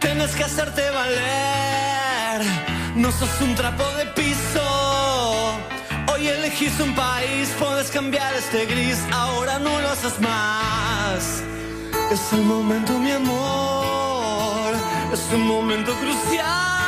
[0.00, 2.42] Tienes que hacerte valer,
[2.96, 5.58] no sos un trapo de piso.
[6.12, 11.42] Hoy elegís un país, puedes cambiar este gris, ahora no lo haces más.
[12.10, 14.74] Es el momento, mi amor,
[15.12, 16.83] es un momento crucial.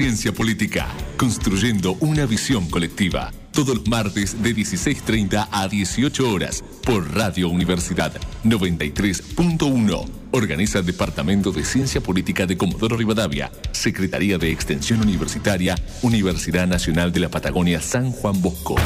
[0.00, 0.88] Conciencia política.
[1.18, 3.34] Construyendo una visión colectiva.
[3.52, 8.10] Todos los martes de 16.30 a 18 horas por Radio Universidad
[8.42, 10.08] 93.1.
[10.30, 13.52] Organiza Departamento de Ciencia Política de Comodoro Rivadavia.
[13.72, 18.76] Secretaría de Extensión Universitaria, Universidad Nacional de la Patagonia San Juan Bosco.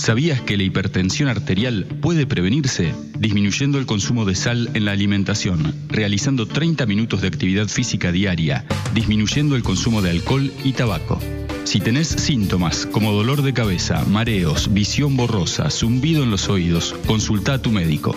[0.00, 5.74] ¿Sabías que la hipertensión arterial puede prevenirse disminuyendo el consumo de sal en la alimentación,
[5.88, 11.20] realizando 30 minutos de actividad física diaria, disminuyendo el consumo de alcohol y tabaco?
[11.64, 17.52] Si tenés síntomas como dolor de cabeza, mareos, visión borrosa, zumbido en los oídos, consulta
[17.52, 18.16] a tu médico.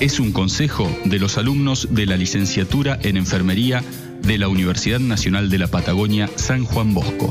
[0.00, 3.84] Es un consejo de los alumnos de la licenciatura en enfermería
[4.22, 7.30] de la Universidad Nacional de la Patagonia San Juan Bosco.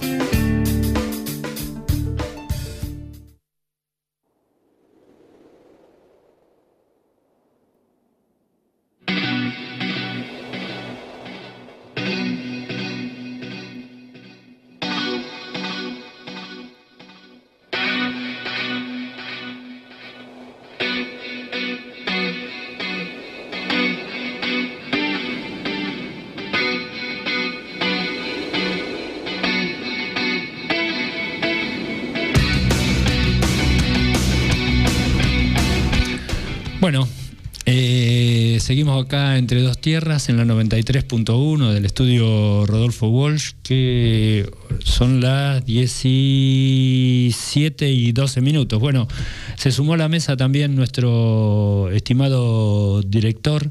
[39.12, 44.50] Acá entre dos tierras en la 93.1 del estudio Rodolfo Walsh, que
[44.86, 48.80] son las 17 y 12 minutos.
[48.80, 49.10] Bueno,
[49.58, 53.70] se sumó a la mesa también nuestro estimado director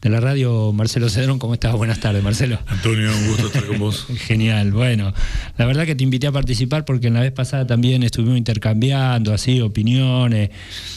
[0.00, 1.38] de la radio, Marcelo Cedrón.
[1.38, 1.74] ¿Cómo estás?
[1.74, 2.58] Buenas tardes, Marcelo.
[2.66, 4.06] Antonio, un gusto estar con vos.
[4.16, 5.12] Genial, bueno,
[5.58, 9.34] la verdad que te invité a participar porque en la vez pasada también estuvimos intercambiando
[9.34, 10.48] así opiniones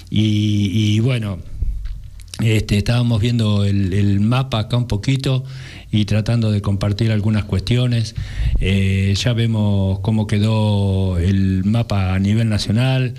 [0.09, 1.39] y, y bueno,
[2.43, 5.43] Este, estábamos viendo el, el mapa acá un poquito
[5.91, 8.15] y tratando de compartir algunas cuestiones.
[8.59, 13.13] Eh, ya vemos cómo quedó el mapa a nivel nacional.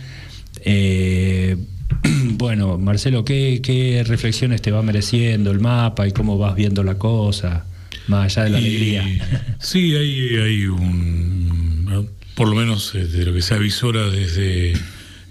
[0.64, 1.56] Eh,
[2.32, 6.96] bueno, Marcelo, ¿qué, ¿qué reflexiones te va mereciendo el mapa y cómo vas viendo la
[6.98, 7.64] cosa,
[8.08, 9.56] más allá de la Y- alegría?
[9.60, 14.72] Sí, hay, hay un, por lo menos eh, de lo que se avisora desde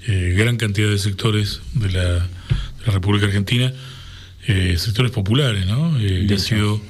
[0.08, 2.28] eh, gran cantidad de sectores de la,
[2.86, 3.74] la República Argentina,
[4.48, 5.98] eh, sectores populares, ¿no?
[6.00, 6.82] Eh, que ha sido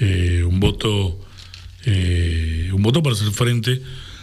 [0.00, 1.18] eh, un voto
[1.84, 3.82] eh, un voto para hacer frente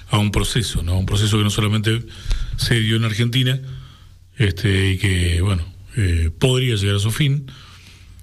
[0.09, 0.97] a un proceso, ¿no?
[0.97, 2.03] Un proceso que no solamente
[2.57, 3.59] se dio en Argentina,
[4.37, 5.65] este, y que, bueno,
[5.97, 7.51] eh, podría llegar a su fin,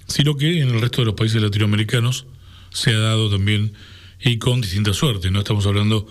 [0.07, 2.25] sino que en el resto de los países latinoamericanos
[2.71, 3.73] se ha dado también
[4.19, 5.31] y con distinta suerte.
[5.31, 6.07] No estamos hablando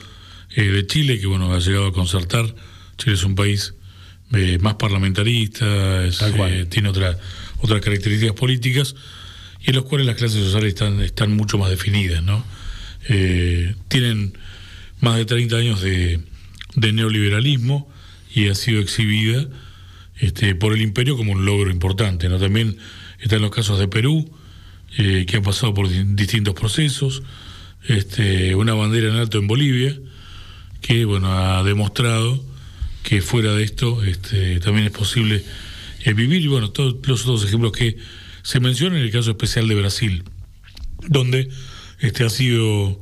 [0.55, 2.55] eh, de Chile, que bueno, ha llegado a concertar.
[2.99, 3.75] Chile es un país
[4.33, 7.17] eh, más parlamentarista, es, eh, tiene otra,
[7.59, 8.95] otras características políticas
[9.65, 12.45] y en los cuales las clases sociales están, están mucho más definidas, ¿no?
[13.09, 14.37] Eh, tienen
[15.01, 16.21] más de 30 años de,
[16.75, 17.89] de neoliberalismo
[18.35, 19.47] y ha sido exhibida
[20.19, 22.29] este, por el imperio como un logro importante.
[22.29, 22.39] ¿no?
[22.39, 22.79] También
[23.21, 24.31] están los casos de Perú,
[24.99, 27.23] eh, que han pasado por di- distintos procesos,
[27.87, 29.97] este, una bandera en alto en Bolivia,
[30.81, 32.43] que bueno, ha demostrado
[33.07, 35.41] que fuera de esto este, también es posible
[36.05, 37.97] eh, vivir, y bueno, todos los otros ejemplos que
[38.43, 40.25] se mencionan en el caso especial de Brasil,
[41.07, 41.49] donde
[42.01, 43.01] este, ha sido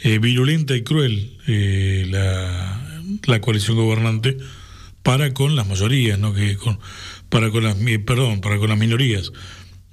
[0.00, 4.38] eh, virulenta y cruel eh, la, la coalición gobernante
[5.02, 6.32] para con las mayorías, ¿no?
[6.32, 6.78] que con,
[7.28, 7.76] para con las
[8.06, 9.30] perdón, para con las minorías,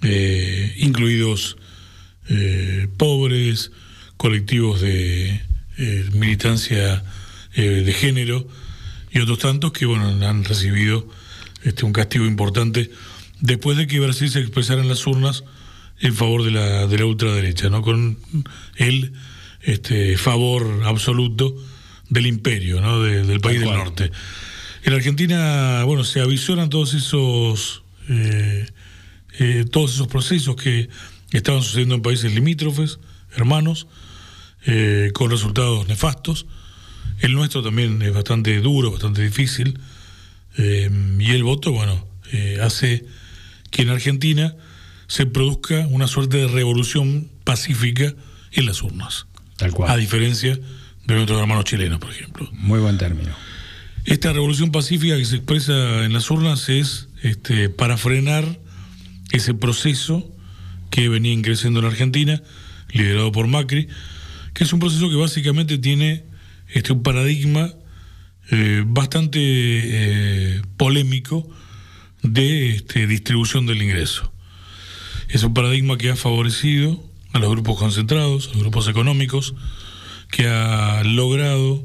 [0.01, 1.57] eh, incluidos
[2.95, 3.73] pobres,
[4.15, 5.41] colectivos de
[6.13, 7.03] militancia
[7.53, 8.47] de género
[9.11, 11.07] y otros tantos que bueno han recibido
[11.63, 12.89] este, un castigo importante
[13.39, 15.43] después de que Brasil se expresara en las urnas
[15.99, 17.81] en favor de la, de la ultraderecha, ¿no?
[17.83, 18.17] con
[18.77, 19.13] el
[19.61, 21.55] este, favor absoluto
[22.09, 23.01] del imperio, ¿no?
[23.01, 24.11] de- del país del norte.
[24.83, 28.65] En Argentina, bueno, se avisoran todos esos eh,
[29.39, 30.89] eh, todos esos procesos que
[31.31, 32.99] estaban sucediendo en países limítrofes,
[33.35, 33.87] hermanos,
[34.65, 36.47] eh, con resultados nefastos.
[37.21, 39.79] El nuestro también es bastante duro, bastante difícil.
[40.57, 43.05] Eh, y el voto, bueno, eh, hace
[43.69, 44.55] que en Argentina
[45.07, 48.13] se produzca una suerte de revolución pacífica
[48.51, 49.27] en las urnas.
[49.57, 49.99] Tal A cual.
[49.99, 50.55] diferencia
[51.05, 52.49] de nuestros hermanos chilenos, por ejemplo.
[52.53, 53.31] Muy buen término.
[54.05, 58.59] Esta revolución pacífica que se expresa en las urnas es este, para frenar
[59.31, 60.27] ese proceso
[60.89, 62.41] que venía creciendo en Argentina,
[62.91, 63.87] liderado por Macri,
[64.53, 66.23] que es un proceso que básicamente tiene
[66.71, 67.73] este, un paradigma
[68.51, 71.49] eh, bastante eh, polémico
[72.23, 74.31] de este, distribución del ingreso.
[75.29, 77.01] Es un paradigma que ha favorecido
[77.33, 79.55] a los grupos concentrados, a los grupos económicos,
[80.29, 81.83] que ha logrado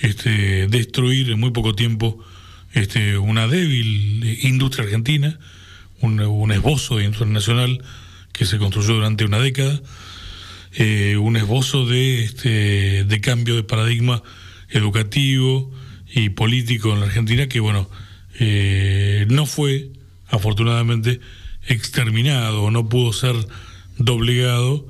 [0.00, 2.18] este, destruir en muy poco tiempo
[2.72, 5.38] este, una débil eh, industria argentina,
[6.00, 7.82] un, un esbozo de industria nacional
[8.32, 9.80] que se construyó durante una década,
[10.76, 14.22] eh, un esbozo de, este, de cambio de paradigma
[14.68, 15.70] educativo
[16.12, 17.88] y político en la Argentina que, bueno,
[18.38, 19.90] eh, no fue
[20.28, 21.20] afortunadamente
[21.68, 23.34] exterminado no pudo ser
[23.98, 24.86] doblegado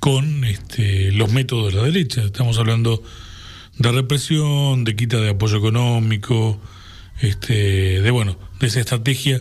[0.00, 2.22] con este, los métodos de la derecha.
[2.22, 3.02] Estamos hablando
[3.78, 6.60] de represión, de quita de apoyo económico,
[7.20, 9.40] este, de bueno, de esa estrategia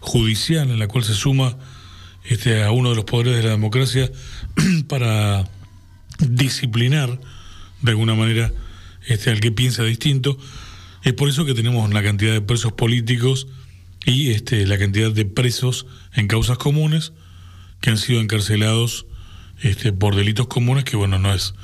[0.00, 1.58] judicial en la cual se suma
[2.24, 4.10] este, a uno de los poderes de la democracia
[4.88, 5.48] para
[6.18, 7.20] disciplinar
[7.82, 8.52] de alguna manera
[9.06, 10.38] este, al que piensa distinto.
[11.02, 13.46] Es por eso que tenemos la cantidad de presos políticos
[14.04, 17.12] y este, la cantidad de presos en causas comunes
[17.80, 19.06] que han sido encarcelados
[19.62, 21.54] este, por delitos comunes, que bueno, no es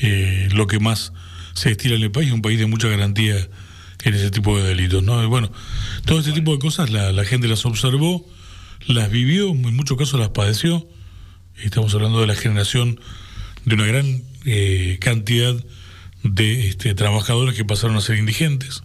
[0.00, 1.12] eh, lo que más
[1.54, 3.36] se estila en el país, un país de mucha garantía
[4.04, 5.02] en ese tipo de delitos.
[5.02, 5.22] ¿no?
[5.22, 5.50] Y bueno,
[6.04, 8.24] todo este tipo de cosas la, la gente las observó,
[8.88, 10.88] las vivió, en muchos casos las padeció.
[11.62, 13.00] Estamos hablando de la generación
[13.64, 15.54] de una gran eh, cantidad
[16.22, 18.82] de este, trabajadores que pasaron a ser indigentes,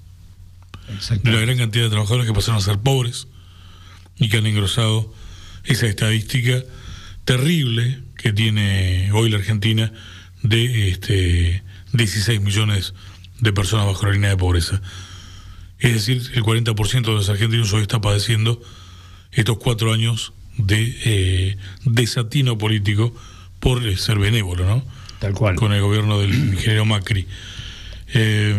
[1.09, 3.27] de una gran cantidad de trabajadores que pasaron a ser pobres
[4.17, 5.13] y que han engrosado
[5.63, 6.61] esa estadística
[7.23, 9.93] terrible que tiene hoy la Argentina
[10.41, 12.93] de este, 16 millones
[13.39, 14.81] de personas bajo la línea de pobreza.
[15.79, 18.61] Es decir, el 40% de los argentinos hoy está padeciendo
[19.33, 23.13] estos cuatro años de eh, desatino político
[23.59, 24.83] por eh, ser benévolo, ¿no?
[25.19, 25.55] Tal cual.
[25.55, 27.27] Con el gobierno del ingeniero Macri.
[28.13, 28.55] Eh,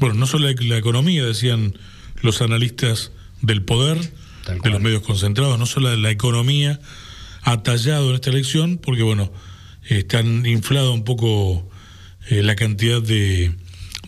[0.00, 1.74] bueno, no solo la, la economía, decían
[2.22, 3.98] los analistas del poder,
[4.62, 6.80] de los medios concentrados, no solo la economía,
[7.42, 9.32] ha tallado en esta elección, porque bueno,
[9.84, 11.68] están inflado un poco
[12.28, 13.54] eh, la cantidad de,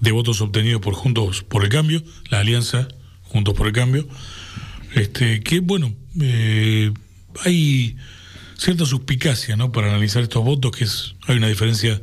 [0.01, 2.89] de votos obtenidos por Juntos por el Cambio, la alianza
[3.23, 4.07] Juntos por el Cambio,
[4.95, 6.93] este, que bueno, eh,
[7.45, 7.97] hay
[8.57, 9.73] cierta suspicacia ¿no?
[9.73, 12.01] para analizar estos votos, que es, hay una diferencia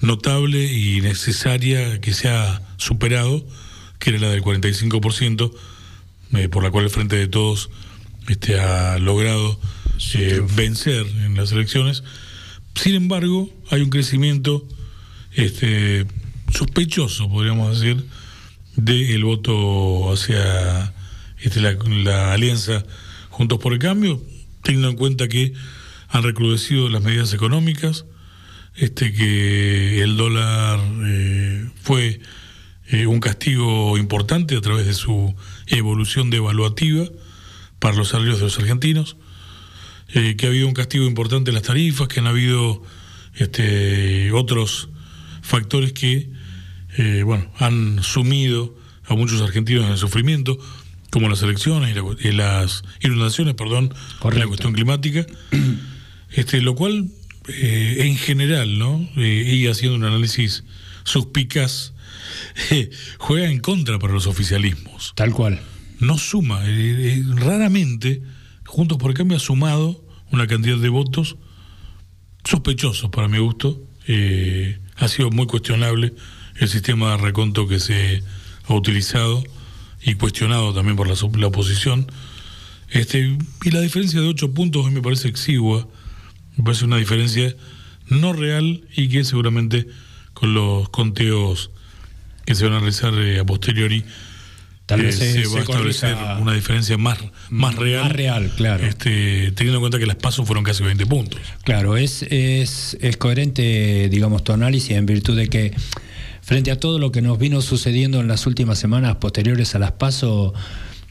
[0.00, 3.46] notable y necesaria que se ha superado,
[3.98, 5.52] que era la del 45%,
[6.34, 7.70] eh, por la cual el Frente de Todos
[8.28, 9.60] este, ha logrado
[10.14, 12.02] eh, vencer en las elecciones.
[12.74, 14.66] Sin embargo, hay un crecimiento
[15.32, 16.06] este,
[16.52, 18.06] sospechoso, podríamos decir,
[18.76, 20.94] del voto hacia
[21.42, 22.84] este, la, alianza
[23.30, 24.22] Juntos por el Cambio,
[24.62, 25.52] teniendo en cuenta que
[26.08, 28.04] han recrudecido las medidas económicas,
[28.74, 32.20] este que el dólar eh, fue
[32.88, 35.34] eh, un castigo importante a través de su
[35.66, 37.06] evolución devaluativa
[37.78, 39.16] para los salarios de los argentinos,
[40.14, 42.82] eh, que ha habido un castigo importante en las tarifas, que han habido
[43.34, 44.90] este, otros
[45.40, 46.30] factores que
[47.24, 48.76] bueno, han sumido
[49.06, 50.58] a muchos argentinos en el sufrimiento,
[51.12, 53.94] como las elecciones y, las inundaciones, perdón,
[54.32, 55.26] la cuestión climática,
[56.30, 57.10] este, lo cual
[57.48, 59.06] eh, en general, ¿no?
[59.16, 60.64] Eh, y haciendo un análisis
[61.04, 61.92] suspicaz,
[62.70, 62.88] eh,
[63.18, 65.12] juega en contra para los oficialismos.
[65.14, 65.60] Tal cual.
[66.00, 66.62] No suma,
[67.36, 68.22] raramente,
[68.64, 71.36] Juntos por el Cambio ha sumado una cantidad de votos
[72.42, 73.86] sospechosos para mi gusto.
[74.96, 76.14] ha sido muy cuestionable
[76.56, 78.22] el sistema de reconto que se
[78.66, 79.44] ha utilizado
[80.04, 82.10] y cuestionado también por la, la oposición.
[82.90, 85.88] Este, y la diferencia de ocho puntos a mí me parece exigua
[86.56, 87.54] me parece una diferencia
[88.08, 89.86] no real y que seguramente
[90.34, 91.70] con los conteos
[92.44, 94.04] que se van a realizar eh, a posteriori
[94.84, 97.16] Tal vez eh, se, va a establecer una diferencia más,
[97.50, 98.02] más real.
[98.02, 98.84] Más real, claro.
[98.84, 101.40] Este, teniendo en cuenta que las pasos fueron casi 20 puntos.
[101.62, 105.72] Claro, es, es, es coherente, digamos, tu análisis en virtud de que
[106.42, 109.92] frente a todo lo que nos vino sucediendo en las últimas semanas posteriores a las
[109.92, 110.52] pasos,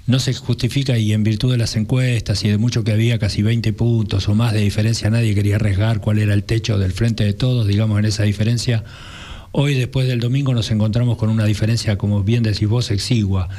[0.06, 3.42] no se justifica y en virtud de las encuestas y de mucho que había casi
[3.42, 7.24] 20 puntos o más de diferencia, nadie quería arriesgar cuál era el techo del frente
[7.24, 8.84] de todos, digamos, en esa diferencia.
[9.54, 13.50] Hoy, después del domingo, nos encontramos con una diferencia, como bien decís vos, exigua.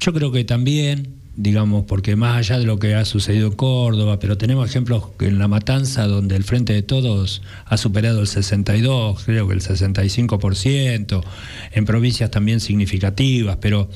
[0.00, 4.18] Yo creo que también, digamos, porque más allá de lo que ha sucedido en Córdoba,
[4.18, 9.24] pero tenemos ejemplos en La Matanza, donde el Frente de Todos ha superado el 62,
[9.24, 11.24] creo que el 65%,
[11.72, 13.88] en provincias también significativas, pero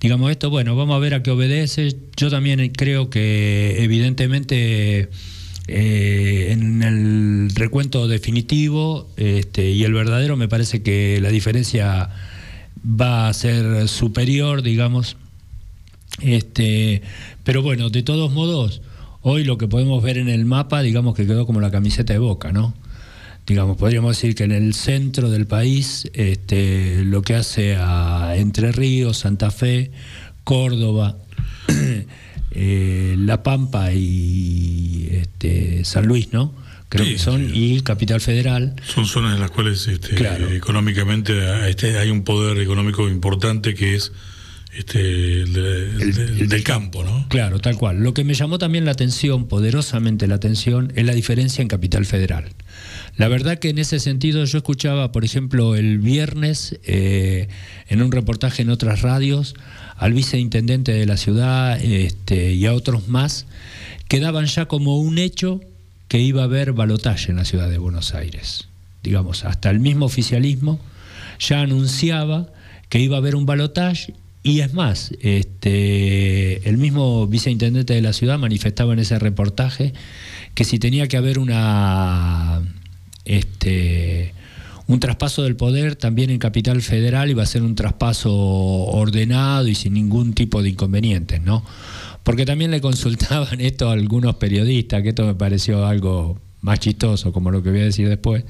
[0.00, 1.94] digamos esto, bueno, vamos a ver a qué obedece.
[2.16, 5.10] Yo también creo que evidentemente
[5.66, 12.08] eh, en el recuento definitivo este, y el verdadero me parece que la diferencia
[12.82, 15.18] va a ser superior, digamos.
[16.20, 17.02] Este,
[17.44, 18.82] pero bueno, de todos modos,
[19.22, 22.18] hoy lo que podemos ver en el mapa, digamos que quedó como la camiseta de
[22.18, 22.74] boca, ¿no?
[23.48, 28.72] digamos, podríamos decir que en el centro del país, este, lo que hace a Entre
[28.72, 29.90] Ríos, Santa Fe,
[30.44, 31.16] Córdoba,
[32.50, 36.54] eh, La Pampa y este, San Luis, ¿no?
[36.90, 38.74] Creo que son, y Capital Federal.
[38.86, 41.34] Son zonas en las cuales este, económicamente
[41.68, 44.12] este, hay un poder económico importante que es
[44.74, 47.26] este, el, del campo, ¿no?
[47.28, 48.00] Claro, tal cual.
[48.00, 52.04] Lo que me llamó también la atención, poderosamente la atención, es la diferencia en Capital
[52.04, 52.44] Federal.
[53.16, 57.48] La verdad que en ese sentido yo escuchaba, por ejemplo, el viernes eh,
[57.88, 59.54] en un reportaje en otras radios
[59.96, 63.46] al viceintendente de la ciudad este, y a otros más
[64.06, 65.60] que daban ya como un hecho
[66.08, 68.68] que iba a haber balotaje en la ciudad de Buenos Aires.
[69.02, 70.78] Digamos, hasta el mismo oficialismo
[71.38, 72.48] ya anunciaba
[72.88, 78.12] que iba a haber un balotaje y es más, este, el mismo viceintendente de la
[78.12, 79.92] ciudad manifestaba en ese reportaje
[80.54, 82.62] que si tenía que haber una
[83.24, 84.32] este,
[84.88, 89.74] un traspaso del poder también en Capital Federal iba a ser un traspaso ordenado y
[89.74, 91.62] sin ningún tipo de inconvenientes, ¿no?
[92.22, 97.32] Porque también le consultaban esto a algunos periodistas, que esto me pareció algo más chistoso,
[97.32, 98.44] como lo que voy a decir después,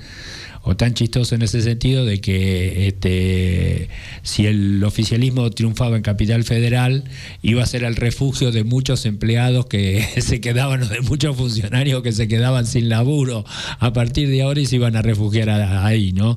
[0.62, 3.88] o tan chistoso en ese sentido de que este,
[4.22, 7.04] si el oficialismo triunfaba en Capital Federal,
[7.42, 12.02] iba a ser el refugio de muchos empleados que se quedaban, o de muchos funcionarios
[12.02, 13.44] que se quedaban sin laburo
[13.78, 16.36] a partir de ahora y se iban a refugiar ahí, ¿no?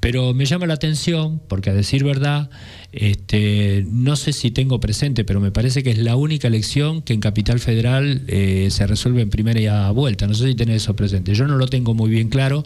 [0.00, 2.50] Pero me llama la atención, porque a decir verdad,
[2.90, 7.12] este, no sé si tengo presente, pero me parece que es la única elección que
[7.12, 10.26] en Capital Federal eh, se resuelve en primera vuelta.
[10.26, 11.34] No sé si tenés eso presente.
[11.34, 12.64] Yo no lo tengo muy bien claro,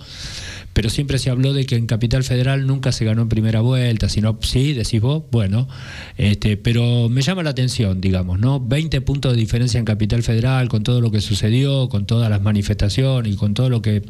[0.73, 4.09] pero siempre se habló de que en Capital Federal nunca se ganó en primera vuelta,
[4.09, 5.69] sino, sí, decís vos, bueno,
[6.17, 8.61] este, pero me llama la atención, digamos, ¿no?
[8.61, 12.41] 20 puntos de diferencia en Capital Federal, con todo lo que sucedió, con todas las
[12.41, 14.03] manifestaciones y con todo lo que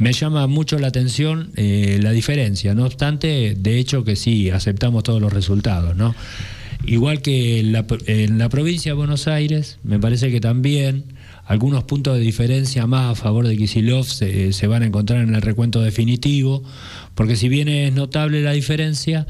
[0.00, 5.04] me llama mucho la atención eh, la diferencia, no obstante, de hecho que sí, aceptamos
[5.04, 6.14] todos los resultados, ¿no?
[6.86, 11.04] Igual que en la, en la provincia de Buenos Aires, me parece que también
[11.44, 15.34] algunos puntos de diferencia más a favor de Kisilov se, se, van a encontrar en
[15.34, 16.62] el recuento definitivo,
[17.14, 19.26] porque si bien es notable la diferencia,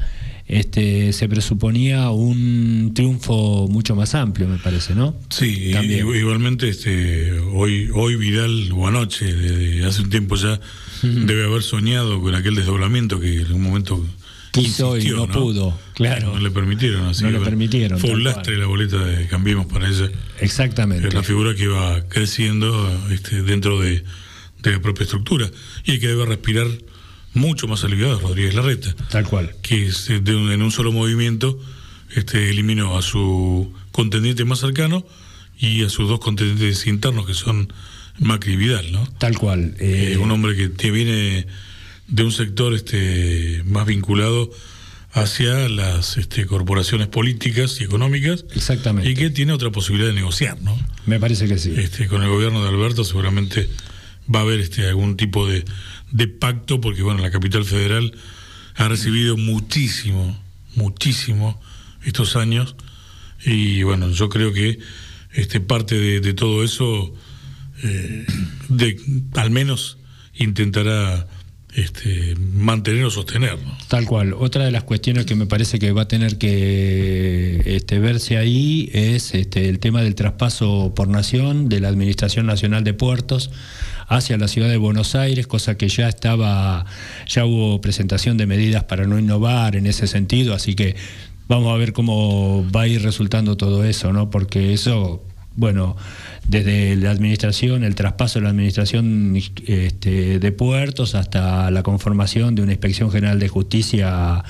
[0.51, 5.15] este, se presuponía un triunfo mucho más amplio, me parece, ¿no?
[5.29, 6.05] Sí, También.
[6.13, 10.59] igualmente este, hoy, hoy Vidal, o anoche, desde hace un tiempo ya,
[11.03, 11.25] uh -huh.
[11.25, 14.05] debe haber soñado con aquel desdoblamiento que en un momento
[14.51, 16.33] quiso y no, no, pudo, claro.
[16.33, 17.97] No le permitieron, así no le permitieron.
[17.97, 20.11] Fue un lastre la boleta de Cambiemos para ella.
[20.41, 21.07] Exactamente.
[21.07, 24.03] Es la figura que va creciendo este, dentro de,
[24.63, 25.49] de, la propia estructura
[25.85, 26.67] y que debe respirar
[27.33, 28.95] mucho más aliviado es Rodríguez Larreta.
[29.09, 29.55] Tal cual.
[29.61, 31.59] Que de un, en un solo movimiento
[32.15, 35.05] este, eliminó a su contendiente más cercano
[35.57, 37.71] y a sus dos contendientes internos que son
[38.19, 39.07] Macri y Vidal, ¿no?
[39.17, 39.75] Tal cual.
[39.79, 41.47] Eh, un hombre que, que viene
[42.07, 44.51] de un sector este, más vinculado
[45.13, 48.45] hacia las este, corporaciones políticas y económicas.
[48.53, 49.09] Exactamente.
[49.09, 50.77] Y que tiene otra posibilidad de negociar, ¿no?
[51.05, 51.73] Me parece que sí.
[51.77, 53.69] Este, con el gobierno de Alberto seguramente
[54.33, 55.65] va a haber este, algún tipo de,
[56.11, 58.13] de pacto, porque bueno, la capital federal
[58.75, 60.37] ha recibido muchísimo,
[60.75, 61.59] muchísimo
[62.03, 62.75] estos años.
[63.45, 64.79] Y bueno, yo creo que
[65.33, 67.13] este, parte de, todo eso,
[67.83, 68.25] eh,
[68.69, 68.99] de,
[69.35, 69.97] al menos
[70.35, 71.27] intentará
[71.73, 73.57] este, mantener o sostener.
[73.59, 73.77] ¿no?
[73.87, 74.33] Tal cual.
[74.33, 78.89] Otra de las cuestiones que me parece que va a tener que este, verse ahí
[78.93, 83.51] es este, el tema del traspaso por nación de la Administración Nacional de Puertos
[84.11, 86.85] hacia la ciudad de Buenos Aires, cosa que ya estaba,
[87.27, 90.97] ya hubo presentación de medidas para no innovar en ese sentido, así que
[91.47, 94.29] vamos a ver cómo va a ir resultando todo eso, ¿no?
[94.29, 95.23] Porque eso
[95.55, 95.97] bueno,
[96.47, 99.37] desde la administración, el traspaso de la administración
[99.67, 104.43] este, de puertos hasta la conformación de una inspección general de justicia,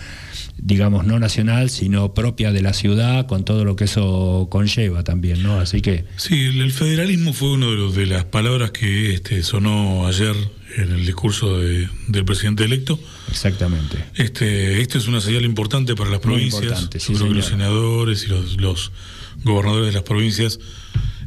[0.61, 5.41] digamos, no nacional, sino propia de la ciudad, con todo lo que eso conlleva también,
[5.41, 5.59] ¿no?
[5.59, 6.05] Así que...
[6.17, 10.35] Sí, el, federalismo fue una de, los, de las palabras que este, sonó ayer
[10.77, 12.99] en el discurso de, del presidente electo.
[13.29, 13.97] Exactamente.
[14.15, 16.89] Este, esto es una señal importante para las provincias.
[16.95, 18.91] Sí, creo que los senadores y los, los
[19.43, 20.59] gobernadores de las provincias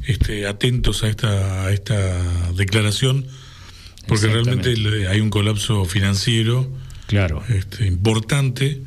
[0.07, 3.27] este, atentos a esta, a esta declaración,
[4.07, 6.71] porque realmente hay un colapso financiero
[7.09, 7.43] claro.
[7.49, 8.83] este, importante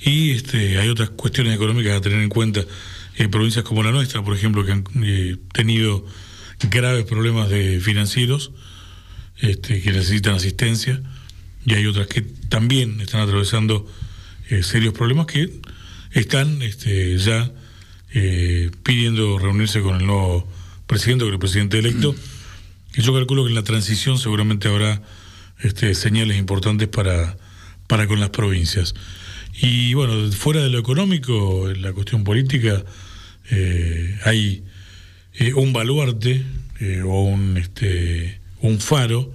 [0.00, 2.64] y este, hay otras cuestiones económicas a tener en cuenta.
[3.16, 6.04] En provincias como la nuestra, por ejemplo, que han eh, tenido
[6.70, 8.52] graves problemas de financieros,
[9.38, 11.00] este, que necesitan asistencia,
[11.64, 13.90] y hay otras que también están atravesando
[14.48, 15.60] eh, serios problemas que
[16.12, 17.50] están este, ya
[18.12, 20.48] eh, pidiendo reunirse con el nuevo
[20.86, 22.14] presidente, con el presidente electo.
[22.94, 25.02] Y yo calculo que en la transición seguramente habrá
[25.60, 27.36] este, señales importantes para,
[27.86, 28.94] para con las provincias.
[29.60, 32.84] Y bueno, fuera de lo económico, en la cuestión política,
[33.50, 34.64] eh, hay
[35.34, 36.42] eh, un baluarte
[36.80, 39.32] eh, o un, este, un faro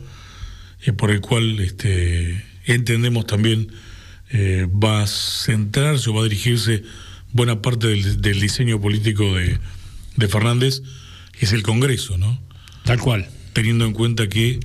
[0.98, 3.72] por el cual este, entendemos también
[4.34, 6.82] va a centrarse o va a dirigirse
[7.34, 9.60] buena parte del, del diseño político de,
[10.16, 10.82] de, Fernández,
[11.40, 12.42] es el Congreso, ¿no?
[12.84, 13.30] Tal cual.
[13.54, 14.60] Teniendo en cuenta que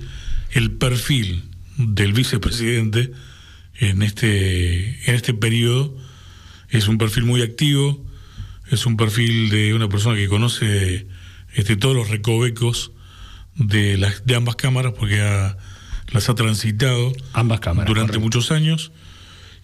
[0.52, 1.42] el perfil
[1.76, 3.10] del vicepresidente
[3.78, 5.96] en este, en este periodo
[6.68, 8.04] es un perfil muy activo,
[8.70, 11.06] es un perfil de una persona que conoce
[11.54, 12.92] este, todos los recovecos
[13.54, 15.56] de, las, de ambas cámaras, porque ha,
[16.08, 18.24] las ha transitado ambas cámaras, durante correcto.
[18.24, 18.92] muchos años,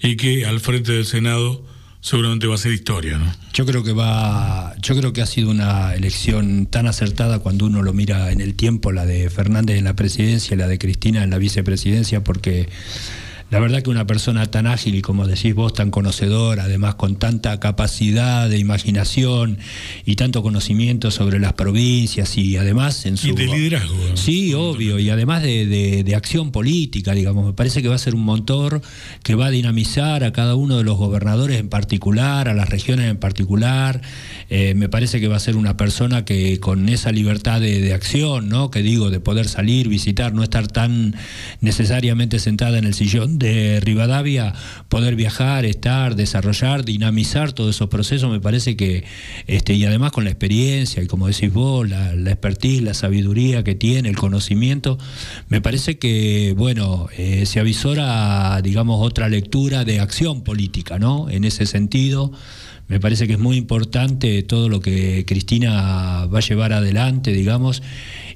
[0.01, 1.65] y que al frente del Senado
[2.01, 3.33] seguramente va a ser historia, ¿no?
[3.53, 7.83] Yo creo que va, yo creo que ha sido una elección tan acertada cuando uno
[7.83, 11.31] lo mira en el tiempo, la de Fernández en la presidencia la de Cristina en
[11.31, 12.69] la vicepresidencia, porque
[13.53, 17.17] la verdad que una persona tan ágil y como decís vos, tan conocedora, además con
[17.17, 19.59] tanta capacidad de imaginación
[20.07, 23.29] y tanto conocimiento sobre las provincias y además en su...
[23.29, 23.95] Y de liderazgo.
[24.09, 24.17] ¿no?
[24.17, 27.99] Sí, obvio, y además de, de, de, acción política, digamos, me parece que va a
[27.99, 28.81] ser un motor
[29.23, 33.11] que va a dinamizar a cada uno de los gobernadores en particular, a las regiones
[33.11, 34.01] en particular.
[34.49, 37.93] Eh, me parece que va a ser una persona que con esa libertad de, de
[37.93, 38.71] acción, ¿no?
[38.71, 41.17] Que digo, de poder salir, visitar, no estar tan
[41.61, 44.55] necesariamente sentada en el sillón de Rivadavia,
[44.89, 49.05] poder viajar, estar, desarrollar, dinamizar todos esos procesos, me parece que,
[49.47, 53.63] este, y además con la experiencia, y como decís vos, la, la expertise, la sabiduría
[53.65, 54.99] que tiene, el conocimiento,
[55.49, 61.29] me parece que, bueno, eh, se avisora, digamos, otra lectura de acción política, ¿no?
[61.29, 62.33] En ese sentido.
[62.89, 67.83] Me parece que es muy importante todo lo que Cristina va a llevar adelante, digamos,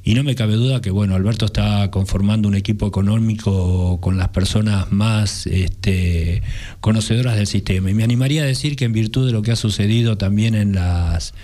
[0.07, 4.29] y no me cabe duda que, bueno, Alberto está conformando un equipo económico con las
[4.29, 6.45] personas más este,
[6.81, 7.91] conocedoras del sistema.
[7.91, 10.77] Y me animaría a decir que en virtud de lo que ha sucedido también en
[10.77, 11.35] las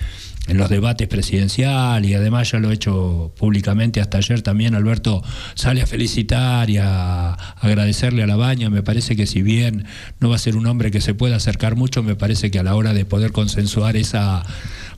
[0.48, 5.22] en los debates presidenciales y además ya lo he hecho públicamente hasta ayer también Alberto
[5.54, 8.68] sale a felicitar y a agradecerle a la baña.
[8.68, 9.86] Me parece que si bien
[10.18, 12.64] no va a ser un hombre que se pueda acercar mucho me parece que a
[12.64, 14.42] la hora de poder consensuar esa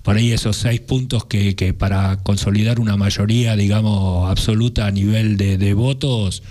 [0.03, 5.36] por ahí esos seis puntos que, que para consolidar una mayoría digamos absoluta a nivel
[5.36, 6.42] de, de votos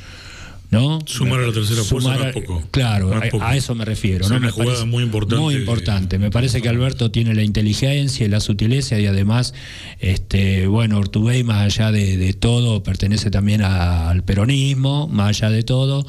[0.73, 0.99] ¿no?
[1.05, 2.63] Sumar a la tercera fuerza Sumar no a- es poco.
[2.71, 4.25] Claro, No es a- eso me refiero.
[4.25, 4.37] Es ¿no?
[4.37, 5.41] una Me jugada parece muy importante.
[5.41, 6.19] Muy importante.
[6.19, 9.53] Me parece que Alberto tiene la inteligencia y la sutileza y además,
[9.99, 15.49] este, bueno, Ortubey, más allá de, de todo, pertenece también a- al peronismo, más allá
[15.49, 16.05] de todo.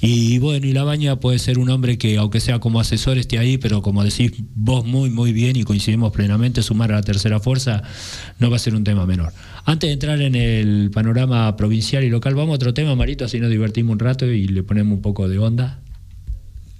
[0.00, 3.58] Y bueno, y Labaña puede ser un hombre que, aunque sea como asesor, esté ahí,
[3.58, 7.82] pero como decís vos muy, muy bien y coincidimos plenamente, sumar a la tercera fuerza
[8.38, 9.32] no va a ser un tema menor.
[9.64, 13.38] Antes de entrar en el panorama provincial y local, vamos a otro tema, Marito, así
[13.38, 15.80] nos divertimos un rato y le ponemos un poco de onda.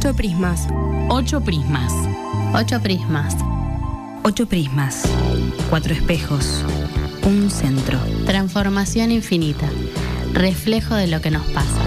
[0.05, 0.66] Ocho prismas.
[1.11, 1.92] Ocho prismas.
[2.53, 3.36] Ocho prismas.
[4.24, 5.05] Ocho prismas.
[5.70, 6.64] Cuatro espejos.
[7.24, 8.00] Un centro.
[8.26, 9.70] Transformación infinita.
[10.32, 11.84] Reflejo de lo que nos pasa.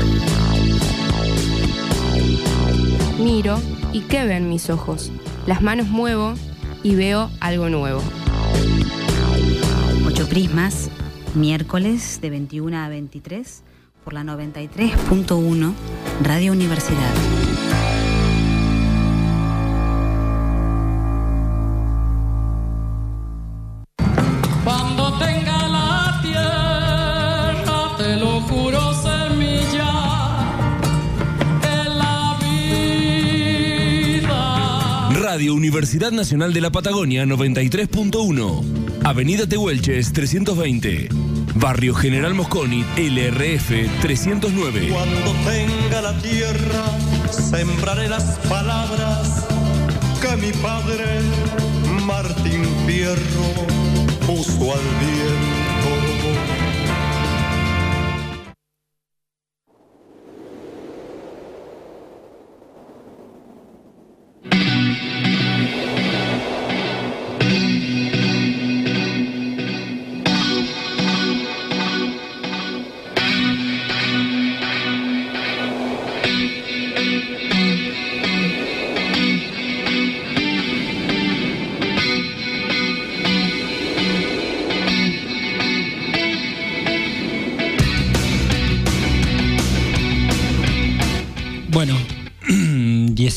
[3.20, 3.60] Miro
[3.92, 5.12] y ¿qué ven mis ojos?
[5.46, 6.36] Las manos muevo
[6.84, 8.02] y veo algo nuevo.
[10.08, 10.90] Ocho prismas.
[11.34, 13.64] Miércoles de 21 a 23
[14.06, 15.74] por la 93.1
[16.24, 17.45] Radio Universidad.
[35.36, 39.04] Radio Universidad Nacional de la Patagonia 93.1.
[39.04, 41.10] Avenida Tehuelches 320.
[41.56, 44.92] Barrio General Mosconi, LRF 309.
[44.94, 46.86] Cuando tenga la tierra,
[47.30, 49.46] sembraré las palabras
[50.22, 51.20] que mi padre
[52.06, 53.68] Martín Fierro
[54.26, 55.45] puso al viento.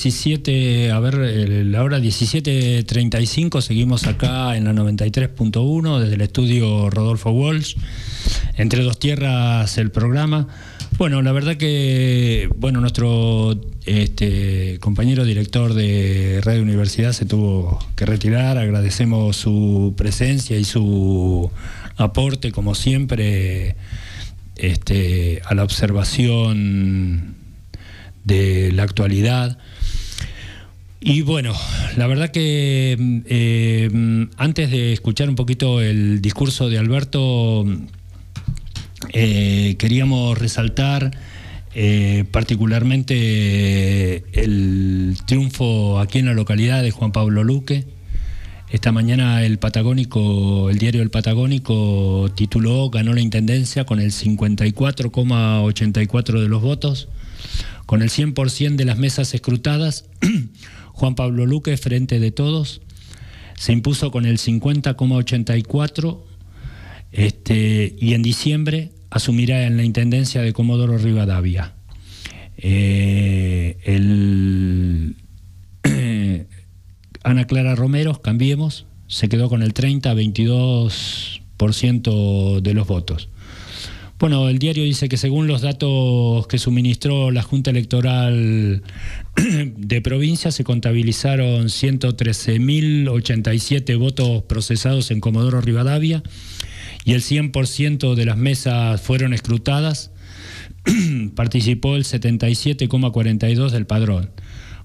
[0.09, 1.19] 17, a ver,
[1.67, 7.77] la hora 17.35, seguimos acá en la 93.1 desde el estudio Rodolfo Walsh,
[8.55, 10.49] entre dos tierras el programa.
[10.97, 18.07] Bueno, la verdad que, bueno, nuestro este, compañero director de Radio Universidad se tuvo que
[18.07, 21.51] retirar, agradecemos su presencia y su
[21.99, 23.77] aporte, como siempre,
[24.57, 27.35] este, a la observación
[28.25, 29.59] de la actualidad.
[31.01, 31.55] Y bueno,
[31.97, 37.65] la verdad que eh, antes de escuchar un poquito el discurso de Alberto,
[39.13, 41.17] eh, queríamos resaltar
[41.75, 47.87] eh, particularmente el triunfo aquí en la localidad de Juan Pablo Luque.
[48.71, 56.41] Esta mañana el Patagónico, el diario El Patagónico tituló ganó la intendencia con el 54,84
[56.41, 57.09] de los votos.
[57.87, 60.07] Con el 100% de las mesas escrutadas,
[60.99, 62.81] Juan Pablo Luque, frente de todos,
[63.57, 66.19] se impuso con el 50,84
[67.13, 71.77] este, y en diciembre asumirá en la Intendencia de Comodoro Rivadavia.
[72.57, 73.77] Eh,
[77.23, 83.29] Ana Clara Romero, cambiemos, se quedó con el 30-22% de los votos.
[84.19, 88.83] Bueno, el diario dice que según los datos que suministró la Junta Electoral
[89.77, 96.25] de provincia, se contabilizaron 113.087 votos procesados en Comodoro Rivadavia
[97.05, 100.11] y el 100% de las mesas fueron escrutadas.
[101.37, 104.33] Participó el 77,42 del padrón.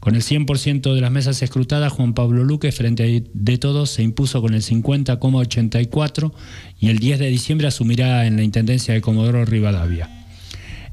[0.04, 4.41] Con el 100% de las mesas escrutadas, Juan Pablo Luque, frente de todos, se impuso
[4.41, 6.34] con el 50,84
[6.78, 10.10] y el 10 de diciembre asumirá en la Intendencia de Comodoro Rivadavia.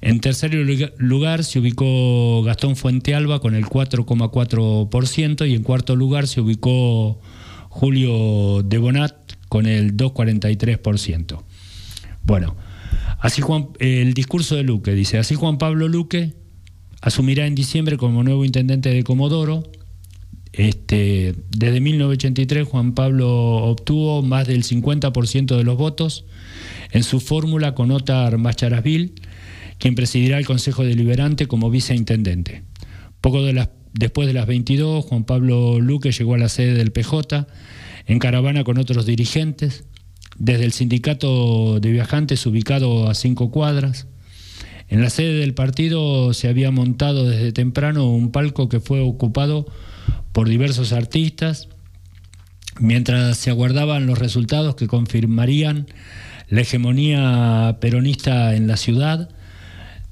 [0.01, 0.55] En tercer
[0.99, 7.21] lugar se ubicó Gastón Fuentealba con el 4,4% y en cuarto lugar se ubicó
[7.69, 11.43] Julio de Bonat con el 2,43%.
[12.23, 12.55] Bueno,
[13.19, 16.39] así Juan, el discurso de Luque dice, así Juan Pablo Luque
[17.01, 19.71] asumirá en diciembre como nuevo intendente de Comodoro.
[20.53, 26.25] Este, desde 1983 Juan Pablo obtuvo más del 50% de los votos
[26.91, 29.15] en su fórmula con Otar Macharasville,
[29.79, 32.65] quien presidirá el Consejo Deliberante como viceintendente.
[33.21, 33.43] Poco
[33.93, 37.47] después de las 22, Juan Pablo Luque llegó a la sede del PJ
[38.07, 39.85] en caravana con otros dirigentes,
[40.37, 44.09] desde el sindicato de viajantes ubicado a cinco cuadras,
[44.91, 49.67] en la sede del partido se había montado desde temprano un palco que fue ocupado
[50.33, 51.69] por diversos artistas,
[52.81, 55.87] mientras se aguardaban los resultados que confirmarían
[56.49, 59.29] la hegemonía peronista en la ciudad,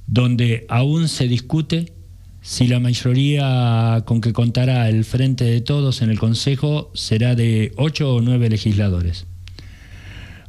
[0.06, 1.92] donde aún se discute
[2.40, 7.72] si la mayoría con que contará el Frente de Todos en el Consejo será de
[7.76, 9.26] ocho o nueve legisladores.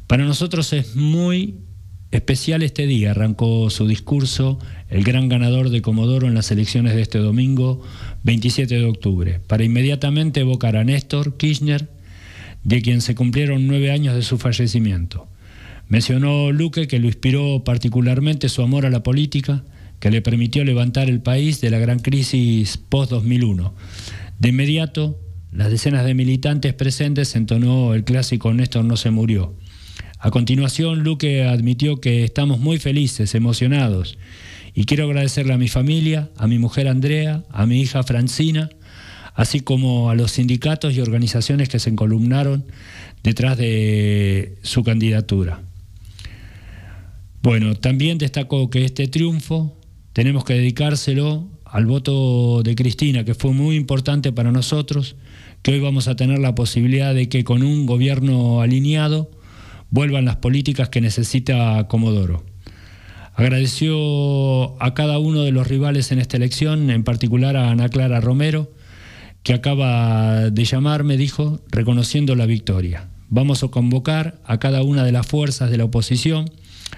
[0.06, 1.56] Para nosotros es muy
[2.10, 4.58] Especial este día arrancó su discurso
[4.88, 7.82] el gran ganador de Comodoro en las elecciones de este domingo,
[8.24, 11.88] 27 de octubre, para inmediatamente evocar a Néstor Kirchner,
[12.64, 15.28] de quien se cumplieron nueve años de su fallecimiento.
[15.88, 19.62] Mencionó Luque que lo inspiró particularmente su amor a la política,
[20.00, 23.72] que le permitió levantar el país de la gran crisis post-2001.
[24.40, 25.16] De inmediato,
[25.52, 29.54] las decenas de militantes presentes entonó el clásico Néstor no se murió.
[30.22, 34.18] A continuación, Luque admitió que estamos muy felices, emocionados,
[34.74, 38.68] y quiero agradecerle a mi familia, a mi mujer Andrea, a mi hija Francina,
[39.34, 42.66] así como a los sindicatos y organizaciones que se encolumnaron
[43.22, 45.62] detrás de su candidatura.
[47.42, 49.74] Bueno, también destacó que este triunfo
[50.12, 55.16] tenemos que dedicárselo al voto de Cristina, que fue muy importante para nosotros,
[55.62, 59.39] que hoy vamos a tener la posibilidad de que con un gobierno alineado
[59.90, 62.44] vuelvan las políticas que necesita Comodoro.
[63.34, 68.20] Agradeció a cada uno de los rivales en esta elección, en particular a Ana Clara
[68.20, 68.72] Romero,
[69.42, 73.08] que acaba de llamarme, dijo, reconociendo la victoria.
[73.28, 76.50] Vamos a convocar a cada una de las fuerzas de la oposición,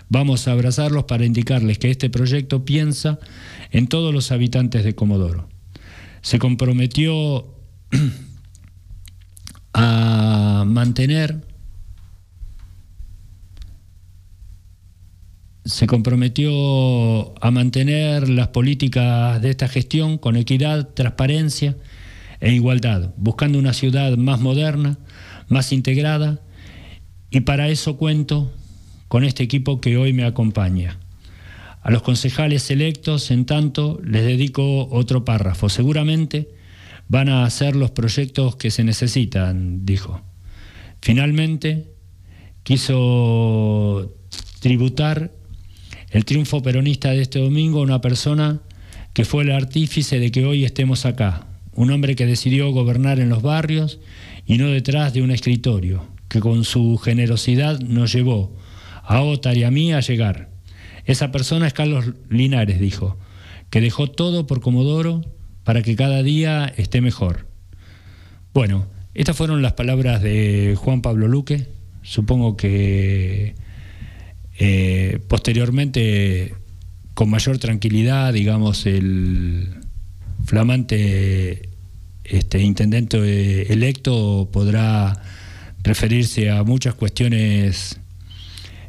[0.09, 3.18] vamos a abrazarlos para indicarles que este proyecto piensa
[3.70, 5.49] en todos los habitantes de Comodoro.
[6.22, 7.55] Se comprometió
[9.74, 11.52] a mantener
[15.65, 21.77] se comprometió a mantener las políticas de esta gestión con equidad, transparencia
[22.41, 24.99] e igualdad, buscando una ciudad más moderna,
[25.49, 26.41] más integrada,
[27.31, 28.53] y para eso cuento
[29.09, 30.99] con este equipo que hoy me acompaña.
[31.83, 35.69] A los concejales electos, en tanto, les dedico otro párrafo.
[35.69, 36.49] Seguramente
[37.09, 40.23] van a hacer los proyectos que se necesitan, dijo.
[41.01, 41.93] Finalmente,
[42.62, 44.15] quiso
[44.61, 45.32] tributar
[46.12, 48.60] el triunfo peronista de este domingo una persona
[49.14, 53.30] que fue el artífice de que hoy estemos acá, un hombre que decidió gobernar en
[53.30, 53.98] los barrios
[54.47, 58.55] y no detrás de un escritorio, que con su generosidad nos llevó
[59.02, 60.51] a Otar y a mí a llegar.
[61.06, 63.16] Esa persona es Carlos Linares, dijo,
[63.70, 65.22] que dejó todo por Comodoro
[65.64, 67.47] para que cada día esté mejor.
[68.52, 71.68] Bueno, estas fueron las palabras de Juan Pablo Luque.
[72.02, 73.55] Supongo que
[74.59, 76.55] eh, posteriormente,
[77.15, 79.74] con mayor tranquilidad, digamos, el
[80.45, 81.69] flamante
[82.24, 85.23] este, intendente electo podrá
[85.83, 87.99] referirse a muchas cuestiones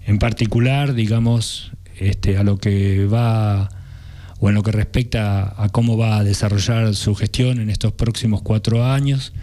[0.06, 3.70] en particular, digamos, este, a lo que va
[4.40, 8.42] o en lo que respecta a cómo va a desarrollar su gestión en estos próximos
[8.42, 9.34] cuatro años.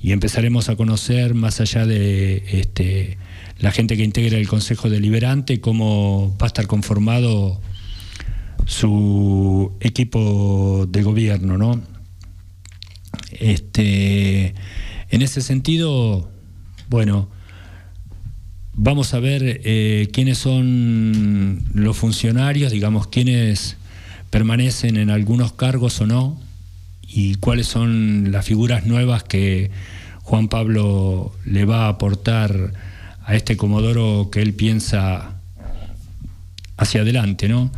[0.00, 3.18] Y empezaremos a conocer más allá de este,
[3.58, 7.60] la gente que integra el Consejo Deliberante, cómo va a estar conformado
[8.66, 11.80] su equipo de gobierno, ¿no?
[13.32, 14.54] Este,
[15.10, 16.30] en ese sentido,
[16.88, 17.28] bueno,
[18.74, 23.76] vamos a ver eh, quiénes son los funcionarios, digamos, quiénes
[24.30, 26.38] permanecen en algunos cargos o no,
[27.08, 29.70] y cuáles son las figuras nuevas que
[30.22, 32.74] Juan Pablo le va a aportar
[33.28, 35.38] a este Comodoro que él piensa
[36.78, 37.70] hacia adelante, ¿no?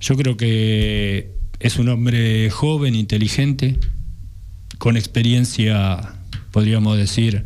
[0.00, 3.78] Yo creo que es un hombre joven, inteligente,
[4.78, 6.14] con experiencia,
[6.52, 7.42] podríamos decir,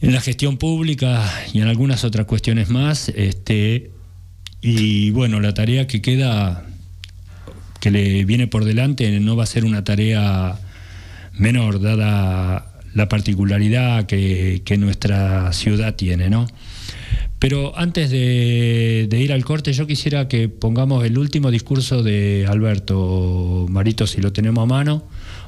[0.00, 1.22] en la gestión pública
[1.52, 3.10] y en algunas otras cuestiones más.
[3.10, 3.90] Este,
[4.62, 6.64] y bueno, la tarea que queda,
[7.80, 10.58] que le viene por delante, no va a ser una tarea
[11.34, 16.46] menor, dada la particularidad que, nuestra ciudad tiene, ¿no?
[17.38, 23.66] Pero antes de, ir al corte, yo quisiera que pongamos el último discurso de Alberto
[23.68, 25.04] Marito, si lo tenemos a mano,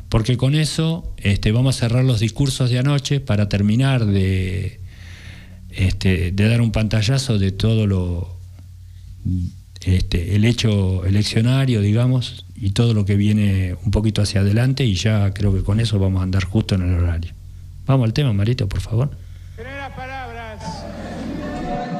[0.09, 4.81] porque con eso este, vamos a cerrar los discursos de anoche para terminar de,
[5.71, 8.37] este, de dar un pantallazo de todo lo
[9.87, 14.95] este, el hecho eleccionario, digamos, y todo lo que viene un poquito hacia adelante, y
[14.95, 17.36] ya creo que con eso vamos a andar justo en el horario.
[17.87, 19.11] Vamos al tema, Marito, por favor.
[19.55, 20.85] Primeras palabras.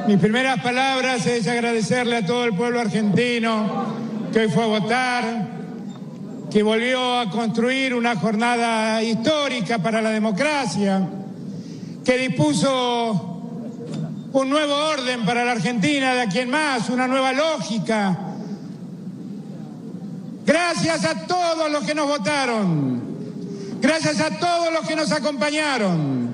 [0.05, 3.95] Mis primeras palabras es agradecerle a todo el pueblo argentino
[4.33, 5.47] que hoy fue a votar,
[6.51, 11.07] que volvió a construir una jornada histórica para la democracia,
[12.03, 13.41] que dispuso
[14.33, 18.17] un nuevo orden para la Argentina de aquí en más, una nueva lógica.
[20.45, 23.16] Gracias a todos los que nos votaron.
[23.79, 26.27] Gracias a todos los que nos acompañaron.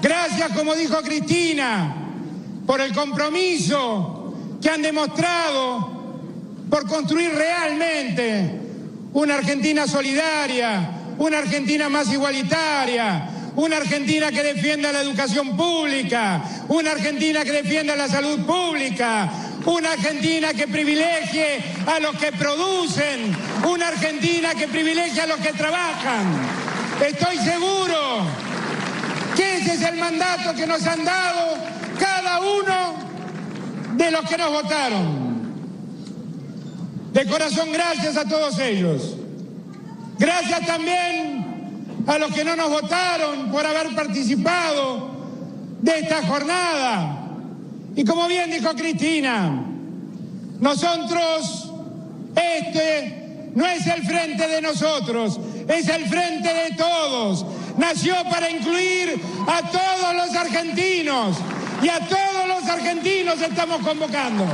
[0.00, 1.94] Gracias, como dijo Cristina,
[2.66, 5.90] por el compromiso que han demostrado
[6.70, 8.60] por construir realmente
[9.12, 16.92] una Argentina solidaria, una Argentina más igualitaria, una Argentina que defienda la educación pública, una
[16.92, 19.30] Argentina que defienda la salud pública,
[19.66, 25.52] una Argentina que privilegie a los que producen, una Argentina que privilegie a los que
[25.52, 26.26] trabajan.
[27.04, 28.26] Estoy seguro
[29.36, 31.56] que ese es el mandato que nos han dado
[31.98, 32.94] cada uno
[33.94, 35.32] de los que nos votaron.
[37.12, 39.16] De corazón, gracias a todos ellos.
[40.18, 45.10] Gracias también a los que no nos votaron por haber participado
[45.80, 47.21] de esta jornada.
[47.94, 49.64] Y como bien dijo Cristina,
[50.60, 51.70] nosotros,
[52.34, 55.38] este no es el frente de nosotros,
[55.68, 57.44] es el frente de todos.
[57.76, 61.36] Nació para incluir a todos los argentinos
[61.82, 64.44] y a todos los argentinos estamos convocando.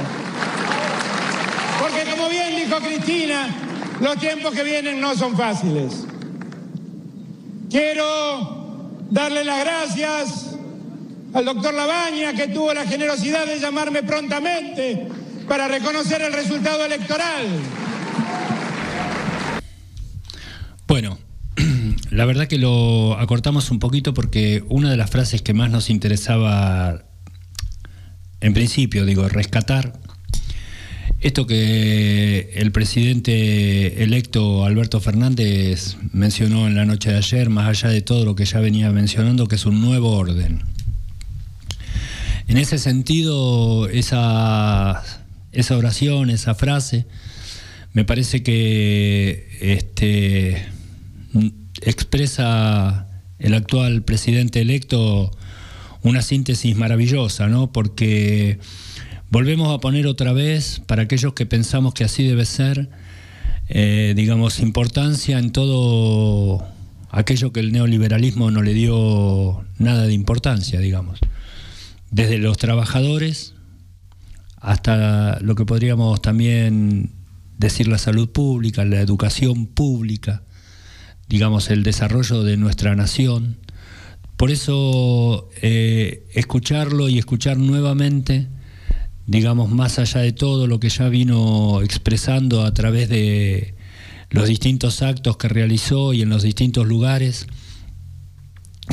[1.81, 3.49] Porque como bien dijo Cristina,
[4.01, 6.05] los tiempos que vienen no son fáciles.
[7.71, 10.58] Quiero darle las gracias
[11.33, 15.07] al doctor Labaña que tuvo la generosidad de llamarme prontamente
[15.47, 17.47] para reconocer el resultado electoral.
[20.87, 21.19] Bueno,
[22.11, 25.91] la verdad que lo acortamos un poquito porque una de las frases que más nos
[25.91, 27.05] interesaba,
[28.41, 30.01] en principio, digo, rescatar,
[31.21, 37.93] esto que el presidente electo Alberto Fernández mencionó en la noche de ayer, más allá
[37.93, 40.63] de todo lo que ya venía mencionando, que es un nuevo orden.
[42.49, 45.05] En ese sentido, esa,
[45.71, 47.05] oración, esa frase,
[47.93, 50.65] me parece que este,
[51.83, 53.07] expresa
[53.39, 55.31] el actual presidente electo
[56.03, 57.71] una síntesis maravillosa, ¿no?
[57.71, 58.59] Porque
[59.29, 62.89] volvemos a poner otra vez, para aquellos que pensamos que así debe ser,
[63.69, 66.67] eh, digamos, importancia en todo
[67.11, 71.21] aquello que el neoliberalismo no le dio nada de importancia, digamos.
[72.11, 73.55] Desde los trabajadores
[74.61, 77.13] hasta lo que podríamos también
[77.59, 80.43] decir la salud pública, la educación pública,
[81.29, 83.59] digamos, el desarrollo de nuestra nación.
[84.37, 88.47] Por eso, eh, escucharlo y escuchar nuevamente,
[89.27, 93.75] digamos, más allá de todo lo que ya vino expresando a través de
[94.31, 97.47] los distintos actos que realizó y en los distintos lugares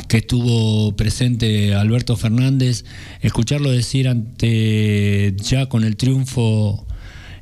[0.08, 2.84] que estuvo presente Alberto Fernández,
[3.20, 6.86] escucharlo decir ante ya con el triunfo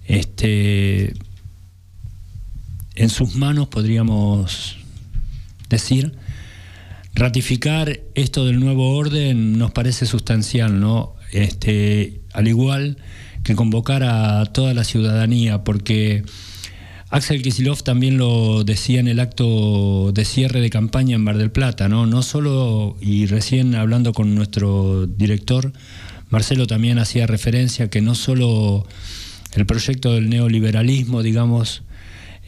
[0.05, 1.15] este,
[2.95, 4.79] en sus manos, podríamos
[5.69, 6.17] decir,
[7.15, 11.15] ratificar esto del nuevo orden nos parece sustancial, ¿no?
[11.33, 12.99] Este, al igual
[13.43, 16.25] que convocar a toda la ciudadanía, porque
[17.15, 21.53] Axel Kisilov también lo decía en el acto de cierre de campaña en Mar del
[21.53, 22.07] Plata, ¿no?
[22.07, 25.73] No solo, y recién hablando con nuestro director,
[26.31, 28.85] Marcelo también hacía referencia que no solo
[29.53, 31.85] el proyecto del neoliberalismo, digamos,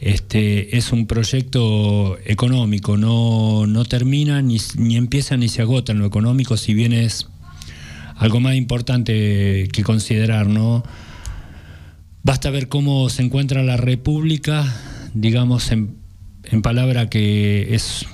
[0.01, 5.99] este, es un proyecto económico, no, no termina ni, ni empieza ni se agota en
[5.99, 7.29] lo económico, si bien es
[8.17, 10.83] algo más importante que considerar, ¿no?
[12.23, 14.65] Basta ver cómo se encuentra la República,
[15.13, 15.97] digamos, en,
[16.43, 18.05] en palabra que es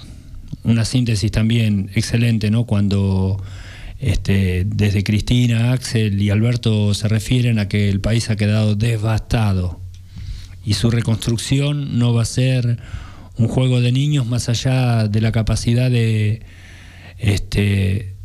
[0.63, 2.65] una síntesis también excelente, ¿no?
[2.65, 3.41] Cuando
[3.99, 9.79] este, desde Cristina, Axel y Alberto se refieren a que el país ha quedado devastado
[10.65, 12.79] y su reconstrucción no va a ser
[13.37, 16.43] un juego de niños más allá de la capacidad de,
[17.17, 18.15] este,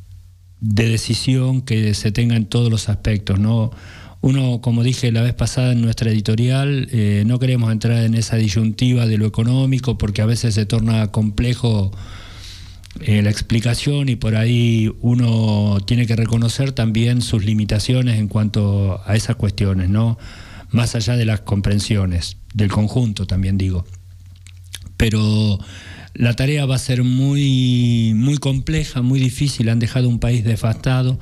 [0.61, 3.71] de decisión que se tenga en todos los aspectos, ¿no?
[4.21, 8.37] Uno, como dije la vez pasada en nuestra editorial, eh, no queremos entrar en esa
[8.37, 11.93] disyuntiva de lo económico porque a veces se torna complejo
[13.01, 19.01] eh, la explicación y por ahí uno tiene que reconocer también sus limitaciones en cuanto
[19.07, 20.19] a esas cuestiones, ¿no?
[20.71, 23.85] Más allá de las comprensiones, del conjunto también digo.
[24.97, 25.61] Pero
[26.15, 29.69] la tarea va a ser muy, muy compleja, muy difícil.
[29.69, 31.19] Han dejado un país devastado.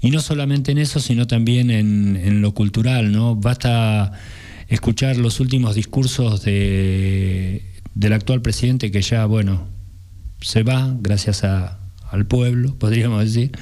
[0.00, 3.12] Y no solamente en eso, sino también en, lo cultural.
[3.12, 3.34] ¿no?
[3.36, 4.12] Basta
[4.68, 7.64] escuchar los últimos discursos de,
[7.94, 9.66] del actual presidente que ya, bueno,
[10.40, 13.52] se va gracias al pueblo, podríamos decir,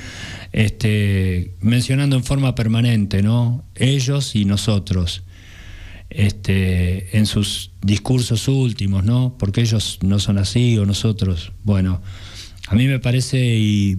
[0.52, 3.64] este, mencionando en forma permanente, ¿no?
[3.74, 5.24] Ellos y nosotros
[6.14, 9.36] este, en sus discursos últimos, ¿no?
[9.36, 11.52] Porque ellos no son así o nosotros.
[11.64, 12.00] Bueno,
[12.68, 13.98] a mí me parece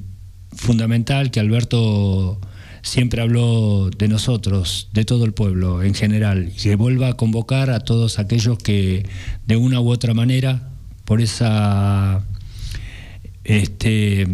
[0.54, 2.40] fundamental que Alberto
[2.82, 7.70] siempre habló de nosotros, de todo el pueblo en general, y que vuelva a convocar
[7.70, 9.06] a todos aquellos que
[9.46, 10.70] de una u otra manera,
[11.04, 12.24] por esa
[13.44, 14.26] este,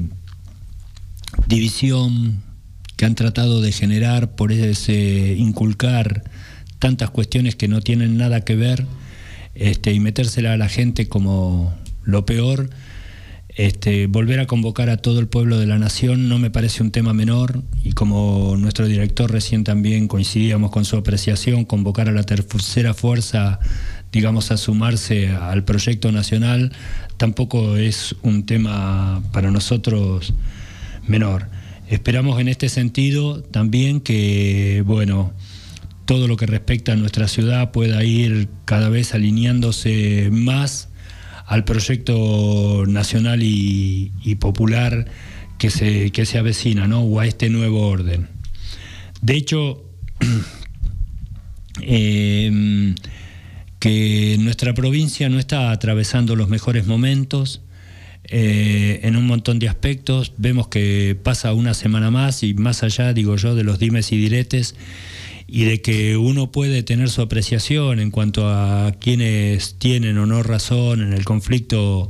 [1.48, 2.44] división
[2.96, 6.24] que han tratado de generar, por ese inculcar
[6.82, 8.88] tantas cuestiones que no tienen nada que ver,
[9.54, 11.72] este, y metérsela a la gente como
[12.04, 12.72] lo peor,
[13.56, 16.90] este, volver a convocar a todo el pueblo de la nación no me parece un
[16.90, 22.24] tema menor y como nuestro director recién también coincidíamos con su apreciación, convocar a la
[22.24, 23.60] tercera fuerza,
[24.12, 26.72] digamos, a sumarse al proyecto nacional,
[27.18, 30.34] tampoco es un tema para nosotros
[31.06, 31.48] menor.
[31.90, 35.34] Esperamos en este sentido también que, bueno,
[36.12, 40.90] todo lo que respecta a nuestra ciudad pueda ir cada vez alineándose más
[41.46, 45.06] al proyecto nacional y, popular
[45.58, 47.00] que se, que se avecina, ¿no?
[47.00, 48.28] o a este nuevo orden.
[49.22, 49.86] De hecho,
[51.80, 52.94] eh,
[53.80, 57.62] que nuestra provincia no está atravesando los mejores momentos
[58.26, 60.34] eh, en un montón de aspectos.
[60.36, 64.18] Vemos que pasa una semana más y más allá, digo yo, de los dimes y
[64.18, 64.76] diretes
[65.54, 70.44] y de que uno puede tener su apreciación en cuanto a quienes tienen o no
[70.44, 72.08] razón en el conflicto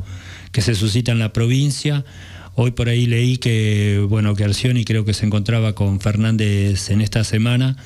[0.51, 2.05] que se suscita en la provincia.
[2.53, 7.01] Hoy por ahí leí que, bueno, que Arcioni creo que se encontraba con Fernández en
[7.01, 7.77] esta semana,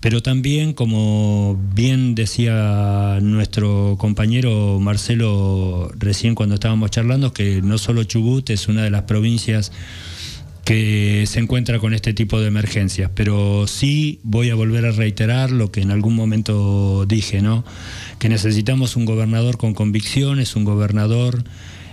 [0.00, 8.02] pero también, como bien decía nuestro compañero Marcelo recién cuando estábamos charlando, que no solo
[8.02, 9.70] Chubut es una de las provincias
[10.70, 15.50] que se encuentra con este tipo de emergencias, pero sí voy a volver a reiterar
[15.50, 17.64] lo que en algún momento dije, ¿no?
[18.20, 21.42] Que necesitamos un gobernador con convicciones, un gobernador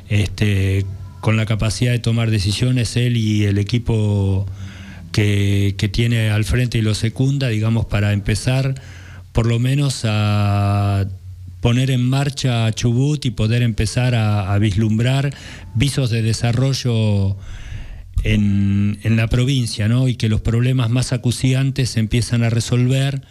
[0.09, 0.85] este,
[1.21, 4.45] con la capacidad de tomar decisiones, él y el equipo
[5.11, 8.79] que, tiene al frente y lo secunda, digamos, para empezar
[9.31, 11.03] por lo menos a
[11.61, 15.35] poner en marcha Chubut y poder empezar a vislumbrar
[15.73, 17.37] visos de desarrollo
[18.23, 20.07] en, en, la provincia, ¿no?
[20.07, 23.21] Y que los problemas más acuciantes se empiezan a resolver,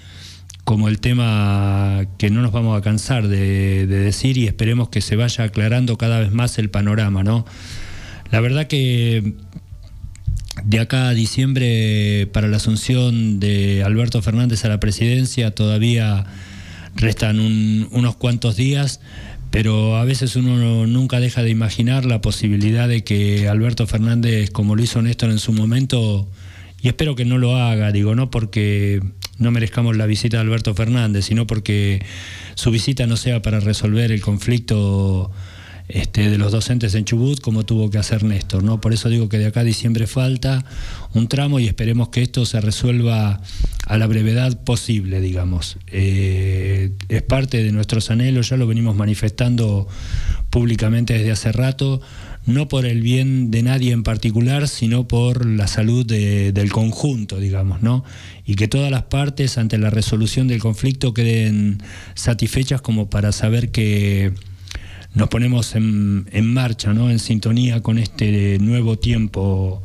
[0.64, 5.00] como el tema que no nos vamos a cansar de, de, decir y esperemos que
[5.00, 7.44] se vaya aclarando cada vez más el panorama, ¿no?
[8.30, 9.34] La verdad que
[10.64, 16.26] de acá a diciembre para la asunción de Alberto Fernández a la presidencia todavía
[16.96, 19.00] restan un, unos cuantos días,
[19.51, 24.77] pero a veces uno nunca deja de imaginar la posibilidad de que Alberto Fernández, como
[24.77, 26.28] lo hizo Néstor en su momento,
[26.81, 29.01] y espero que no lo haga, digo, no porque
[29.39, 32.05] no merezcamos la visita de Alberto Fernández, sino porque
[32.55, 35.31] su visita no sea para resolver el conflicto
[35.88, 38.62] este, de los docentes en Chubut como tuvo que hacer Néstor.
[38.64, 38.80] ¿no?
[38.80, 40.64] Por eso digo que de acá a diciembre falta
[41.14, 43.40] un tramo y esperemos que esto se resuelva
[43.86, 45.78] a la brevedad posible, digamos.
[45.86, 49.86] Eh, es parte de nuestros anhelos, ya lo venimos manifestando
[50.50, 52.00] públicamente desde hace rato,
[52.46, 57.38] no por el bien de nadie en particular, sino por la salud de, del conjunto,
[57.38, 58.04] digamos, ¿no?
[58.44, 61.82] Y que todas las partes ante la resolución del conflicto queden
[62.14, 64.32] satisfechas como para saber que
[65.16, 67.10] nos ponemos en, en, marcha, ¿no?
[67.10, 69.82] en sintonía con este nuevo tiempo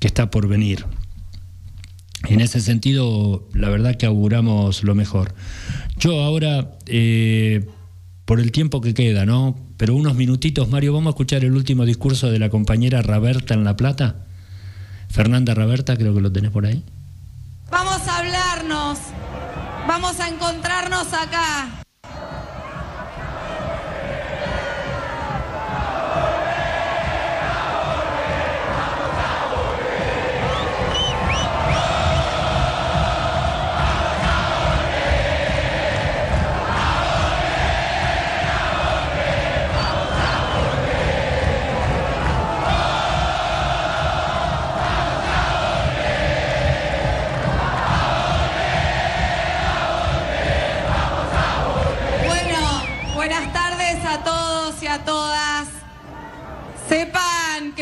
[0.00, 0.84] que está por venir.
[2.28, 5.34] En ese sentido, la verdad que auguramos lo mejor.
[5.98, 7.64] Yo ahora, eh,
[8.24, 9.56] por el tiempo que queda, ¿no?
[9.76, 13.62] Pero unos minutitos, Mario, vamos a escuchar el último discurso de la compañera Raberta en
[13.62, 14.26] La Plata.
[15.08, 16.82] Fernanda Raberta, creo que lo tenés por ahí.
[17.70, 18.98] Vamos a hablarnos,
[19.86, 21.81] vamos a encontrarnos acá.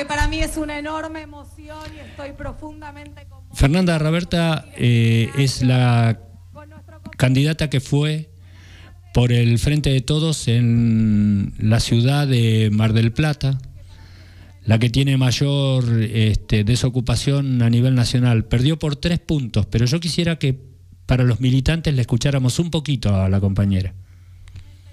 [0.01, 3.55] Que para mí es una enorme emoción y estoy profundamente conmovida.
[3.55, 6.19] Fernanda Raberta eh, es la
[7.19, 8.31] candidata que fue
[9.13, 13.59] por el Frente de Todos en la ciudad de Mar del Plata,
[14.65, 18.47] la que tiene mayor este, desocupación a nivel nacional.
[18.47, 20.59] Perdió por tres puntos, pero yo quisiera que
[21.05, 23.93] para los militantes le escucháramos un poquito a la compañera.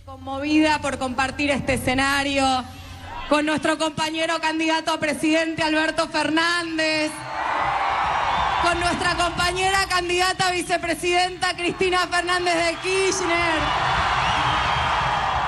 [0.03, 2.43] Conmovida por compartir este escenario
[3.29, 7.11] con nuestro compañero candidato a presidente Alberto Fernández,
[8.63, 13.59] con nuestra compañera candidata a vicepresidenta Cristina Fernández de Kirchner,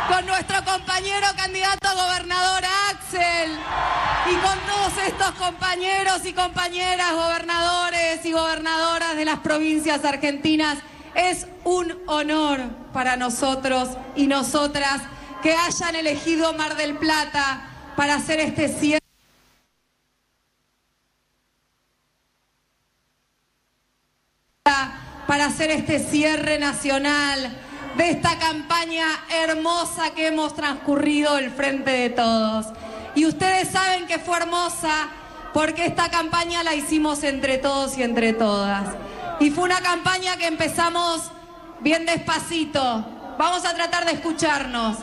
[0.10, 3.52] con nuestro compañero candidato a gobernador Axel
[4.30, 10.80] y con todos estos compañeros y compañeras gobernadores y gobernadoras de las provincias argentinas.
[11.16, 12.60] Es un honor
[12.92, 15.02] para nosotros y nosotras
[15.42, 17.69] que hayan elegido Mar del Plata
[18.00, 19.04] para hacer este cierre.
[25.28, 27.52] para hacer este cierre nacional
[27.98, 32.68] de esta campaña hermosa que hemos transcurrido el frente de todos.
[33.16, 35.10] Y ustedes saben que fue hermosa
[35.54, 38.96] porque esta campaña la hicimos entre todos y entre todas.
[39.42, 41.32] Y fue una campaña que empezamos
[41.82, 43.06] bien despacito.
[43.38, 45.00] Vamos a tratar de escucharnos.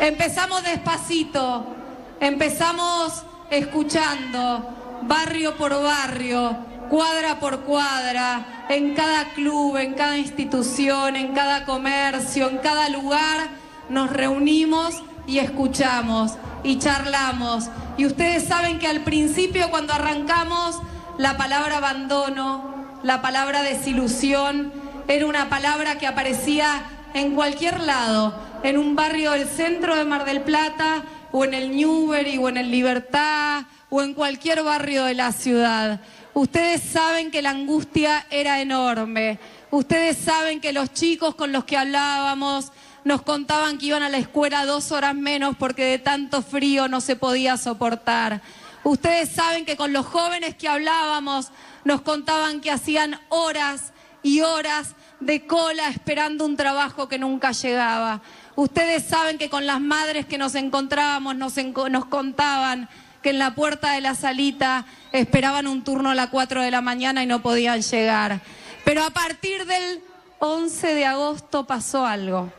[0.00, 1.81] Empezamos despacito,
[2.22, 4.64] empezamos escuchando,
[5.02, 6.56] barrio por barrio,
[6.88, 13.48] cuadra por cuadra, en cada club, en cada institución, en cada comercio, en cada lugar,
[13.88, 17.64] nos reunimos y escuchamos y charlamos.
[17.96, 20.78] Y ustedes saben que al principio cuando arrancamos,
[21.18, 22.72] la palabra abandono,
[23.02, 24.72] la palabra desilusión,
[25.08, 26.84] era una palabra que aparecía
[27.14, 28.32] en cualquier lado,
[28.62, 32.58] en un barrio del centro de Mar del Plata, o en el Newbery, o en
[32.58, 36.00] el Libertad, o en cualquier barrio de la ciudad.
[36.34, 39.38] Ustedes saben que la angustia era enorme.
[39.70, 42.72] Ustedes saben que los chicos con los que hablábamos
[43.04, 47.00] nos contaban que iban a la escuela dos horas menos porque de tanto frío no
[47.00, 48.40] se podía soportar.
[48.84, 51.50] Ustedes saben que con los jóvenes que hablábamos
[51.84, 53.92] nos contaban que hacían horas
[54.22, 58.22] y horas de cola esperando un trabajo que nunca llegaba.
[58.54, 61.54] Ustedes saben que con las madres que nos encontrábamos nos,
[61.90, 62.88] nos contaban
[63.22, 66.80] que en la puerta de la salita esperaban un turno a las 4 de la
[66.80, 68.40] mañana y no podían llegar.
[68.84, 70.02] Pero a partir del
[70.40, 72.52] 11 de agosto pasó algo.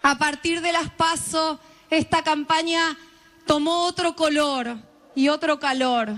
[0.00, 2.96] A partir de las PASO, esta campaña
[3.46, 4.76] tomó otro color
[5.14, 6.14] y otro calor.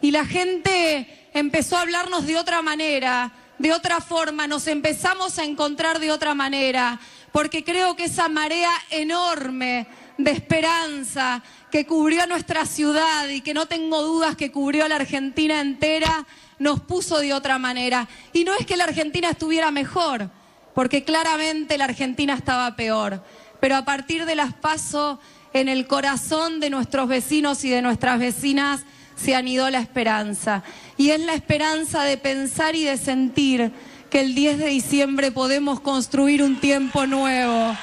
[0.00, 5.44] Y la gente empezó a hablarnos de otra manera, de otra forma, nos empezamos a
[5.44, 7.00] encontrar de otra manera,
[7.34, 13.52] porque creo que esa marea enorme de esperanza que cubrió a nuestra ciudad y que
[13.52, 16.28] no tengo dudas que cubrió a la Argentina entera,
[16.60, 18.08] nos puso de otra manera.
[18.32, 20.30] Y no es que la Argentina estuviera mejor,
[20.76, 23.20] porque claramente la Argentina estaba peor.
[23.58, 25.18] Pero a partir de las pasos
[25.52, 28.82] en el corazón de nuestros vecinos y de nuestras vecinas
[29.16, 30.62] se anidó la esperanza.
[30.96, 33.72] Y es la esperanza de pensar y de sentir
[34.14, 37.76] que el 10 de diciembre podemos construir un tiempo nuevo.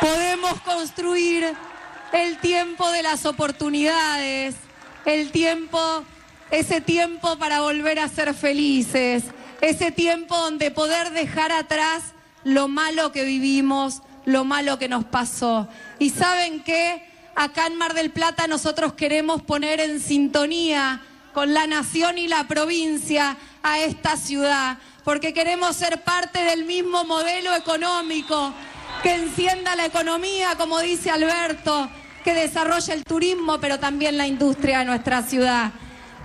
[0.00, 1.52] Podemos construir
[2.14, 4.54] el tiempo de las oportunidades,
[5.04, 5.78] el tiempo,
[6.50, 9.24] ese tiempo para volver a ser felices,
[9.60, 12.14] ese tiempo donde poder dejar atrás
[12.44, 15.68] lo malo que vivimos, lo malo que nos pasó.
[15.98, 21.02] Y saben que acá en Mar del Plata nosotros queremos poner en sintonía
[21.34, 27.04] con la nación y la provincia a esta ciudad, porque queremos ser parte del mismo
[27.04, 28.54] modelo económico
[29.02, 31.90] que encienda la economía, como dice Alberto,
[32.22, 35.72] que desarrolle el turismo, pero también la industria de nuestra ciudad.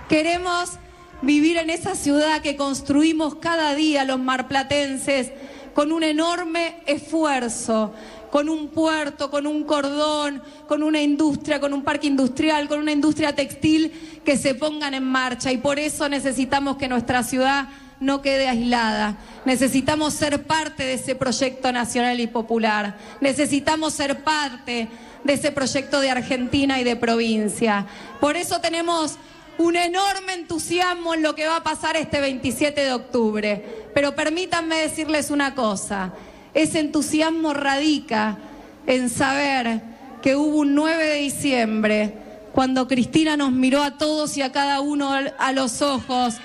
[0.08, 0.78] Queremos
[1.22, 5.32] vivir en esa ciudad que construimos cada día los marplatenses
[5.74, 7.92] con un enorme esfuerzo,
[8.30, 12.92] con un puerto, con un cordón, con una industria, con un parque industrial, con una
[12.92, 13.92] industria textil
[14.24, 15.52] que se pongan en marcha.
[15.52, 17.68] Y por eso necesitamos que nuestra ciudad
[18.00, 19.16] no quede aislada.
[19.44, 22.96] Necesitamos ser parte de ese proyecto nacional y popular.
[23.20, 24.88] Necesitamos ser parte
[25.24, 27.86] de ese proyecto de Argentina y de provincia.
[28.20, 29.18] Por eso tenemos
[29.58, 33.90] un enorme entusiasmo en lo que va a pasar este 27 de octubre.
[33.92, 36.14] Pero permítanme decirles una cosa,
[36.54, 38.38] ese entusiasmo radica
[38.86, 39.82] en saber
[40.22, 42.14] que hubo un 9 de diciembre
[42.52, 46.36] cuando Cristina nos miró a todos y a cada uno a los ojos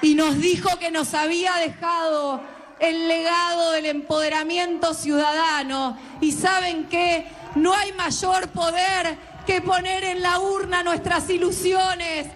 [0.00, 2.40] y nos dijo que nos había dejado
[2.78, 5.98] el legado del empoderamiento ciudadano.
[6.20, 7.26] Y saben que
[7.56, 12.26] no hay mayor poder que poner en la urna nuestras ilusiones,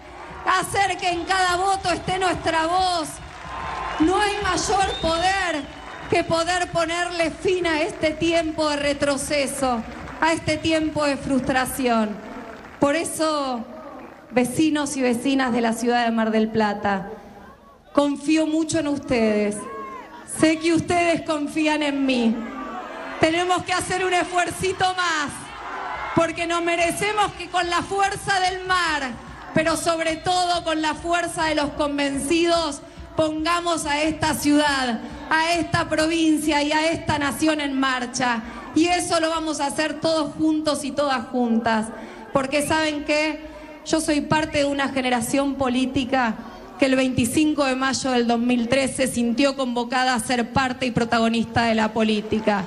[0.46, 3.08] hacer que en cada voto esté nuestra voz.
[4.00, 5.62] No hay mayor poder
[6.12, 9.82] que poder ponerle fin a este tiempo de retroceso,
[10.20, 12.10] a este tiempo de frustración.
[12.78, 13.64] Por eso,
[14.30, 17.08] vecinos y vecinas de la ciudad de Mar del Plata,
[17.94, 19.56] confío mucho en ustedes.
[20.38, 22.36] Sé que ustedes confían en mí.
[23.18, 25.30] Tenemos que hacer un esfuercito más,
[26.14, 29.12] porque nos merecemos que con la fuerza del mar,
[29.54, 32.82] pero sobre todo con la fuerza de los convencidos,
[33.16, 38.42] pongamos a esta ciudad, a esta provincia y a esta nación en marcha.
[38.74, 41.88] Y eso lo vamos a hacer todos juntos y todas juntas,
[42.32, 43.40] porque saben que
[43.84, 46.36] yo soy parte de una generación política
[46.78, 51.64] que el 25 de mayo del 2013 se sintió convocada a ser parte y protagonista
[51.64, 52.64] de la política.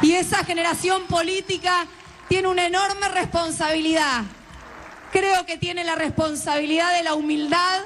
[0.00, 1.86] Y esa generación política
[2.28, 4.22] tiene una enorme responsabilidad.
[5.12, 7.80] Creo que tiene la responsabilidad de la humildad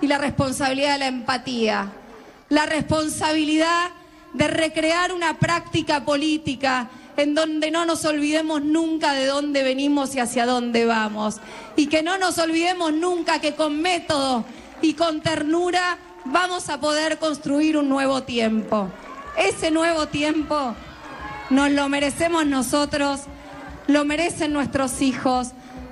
[0.00, 1.92] y la responsabilidad de la empatía.
[2.48, 3.90] La responsabilidad
[4.32, 10.20] de recrear una práctica política en donde no nos olvidemos nunca de dónde venimos y
[10.20, 11.36] hacia dónde vamos.
[11.76, 14.44] Y que no nos olvidemos nunca que con método
[14.82, 18.88] y con ternura vamos a poder construir un nuevo tiempo.
[19.36, 20.74] Ese nuevo tiempo
[21.50, 23.22] nos lo merecemos nosotros,
[23.86, 25.48] lo merecen nuestros hijos,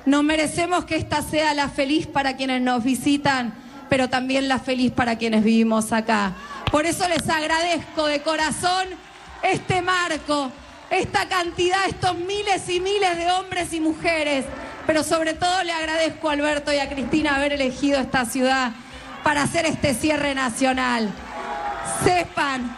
[0.07, 3.55] nos merecemos que esta sea la feliz para quienes nos visitan,
[3.89, 6.33] pero también la feliz para quienes vivimos acá.
[6.71, 8.89] Por eso les agradezco de corazón
[9.43, 10.51] este marco,
[10.91, 14.45] esta cantidad, estos miles y miles de hombres y mujeres,
[14.87, 18.73] pero sobre todo le agradezco a Alberto y a Cristina haber elegido esta ciudad
[19.23, 21.11] para hacer este cierre nacional.
[22.05, 22.75] Sepan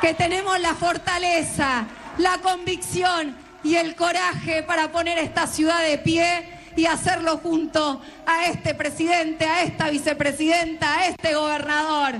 [0.00, 1.86] que tenemos la fortaleza,
[2.18, 8.46] la convicción y el coraje para poner esta ciudad de pie y hacerlo junto a
[8.46, 12.14] este presidente, a esta vicepresidenta, a este gobernador.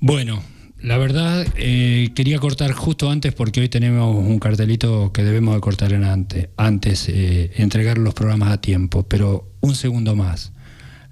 [0.00, 0.42] Bueno,
[0.80, 5.60] la verdad eh, quería cortar justo antes porque hoy tenemos un cartelito que debemos de
[5.60, 10.52] cortar en antes, eh, entregar los programas a tiempo, pero un segundo más.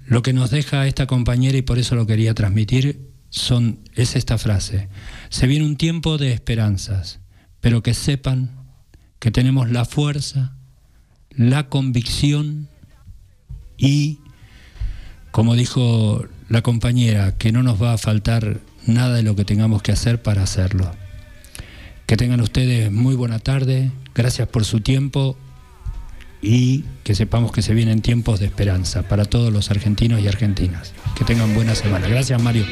[0.05, 4.37] Lo que nos deja esta compañera y por eso lo quería transmitir son es esta
[4.37, 4.87] frase.
[5.29, 7.19] Se viene un tiempo de esperanzas,
[7.59, 8.57] pero que sepan
[9.19, 10.56] que tenemos la fuerza,
[11.37, 12.67] la convicción
[13.77, 14.19] y,
[15.31, 19.81] como dijo la compañera, que no nos va a faltar nada de lo que tengamos
[19.81, 20.91] que hacer para hacerlo.
[22.07, 25.37] Que tengan ustedes muy buena tarde, gracias por su tiempo
[26.41, 30.93] y que sepamos que se vienen tiempos de esperanza para todos los argentinos y argentinas.
[31.15, 32.07] Que tengan buena semana.
[32.07, 32.65] Gracias Mario.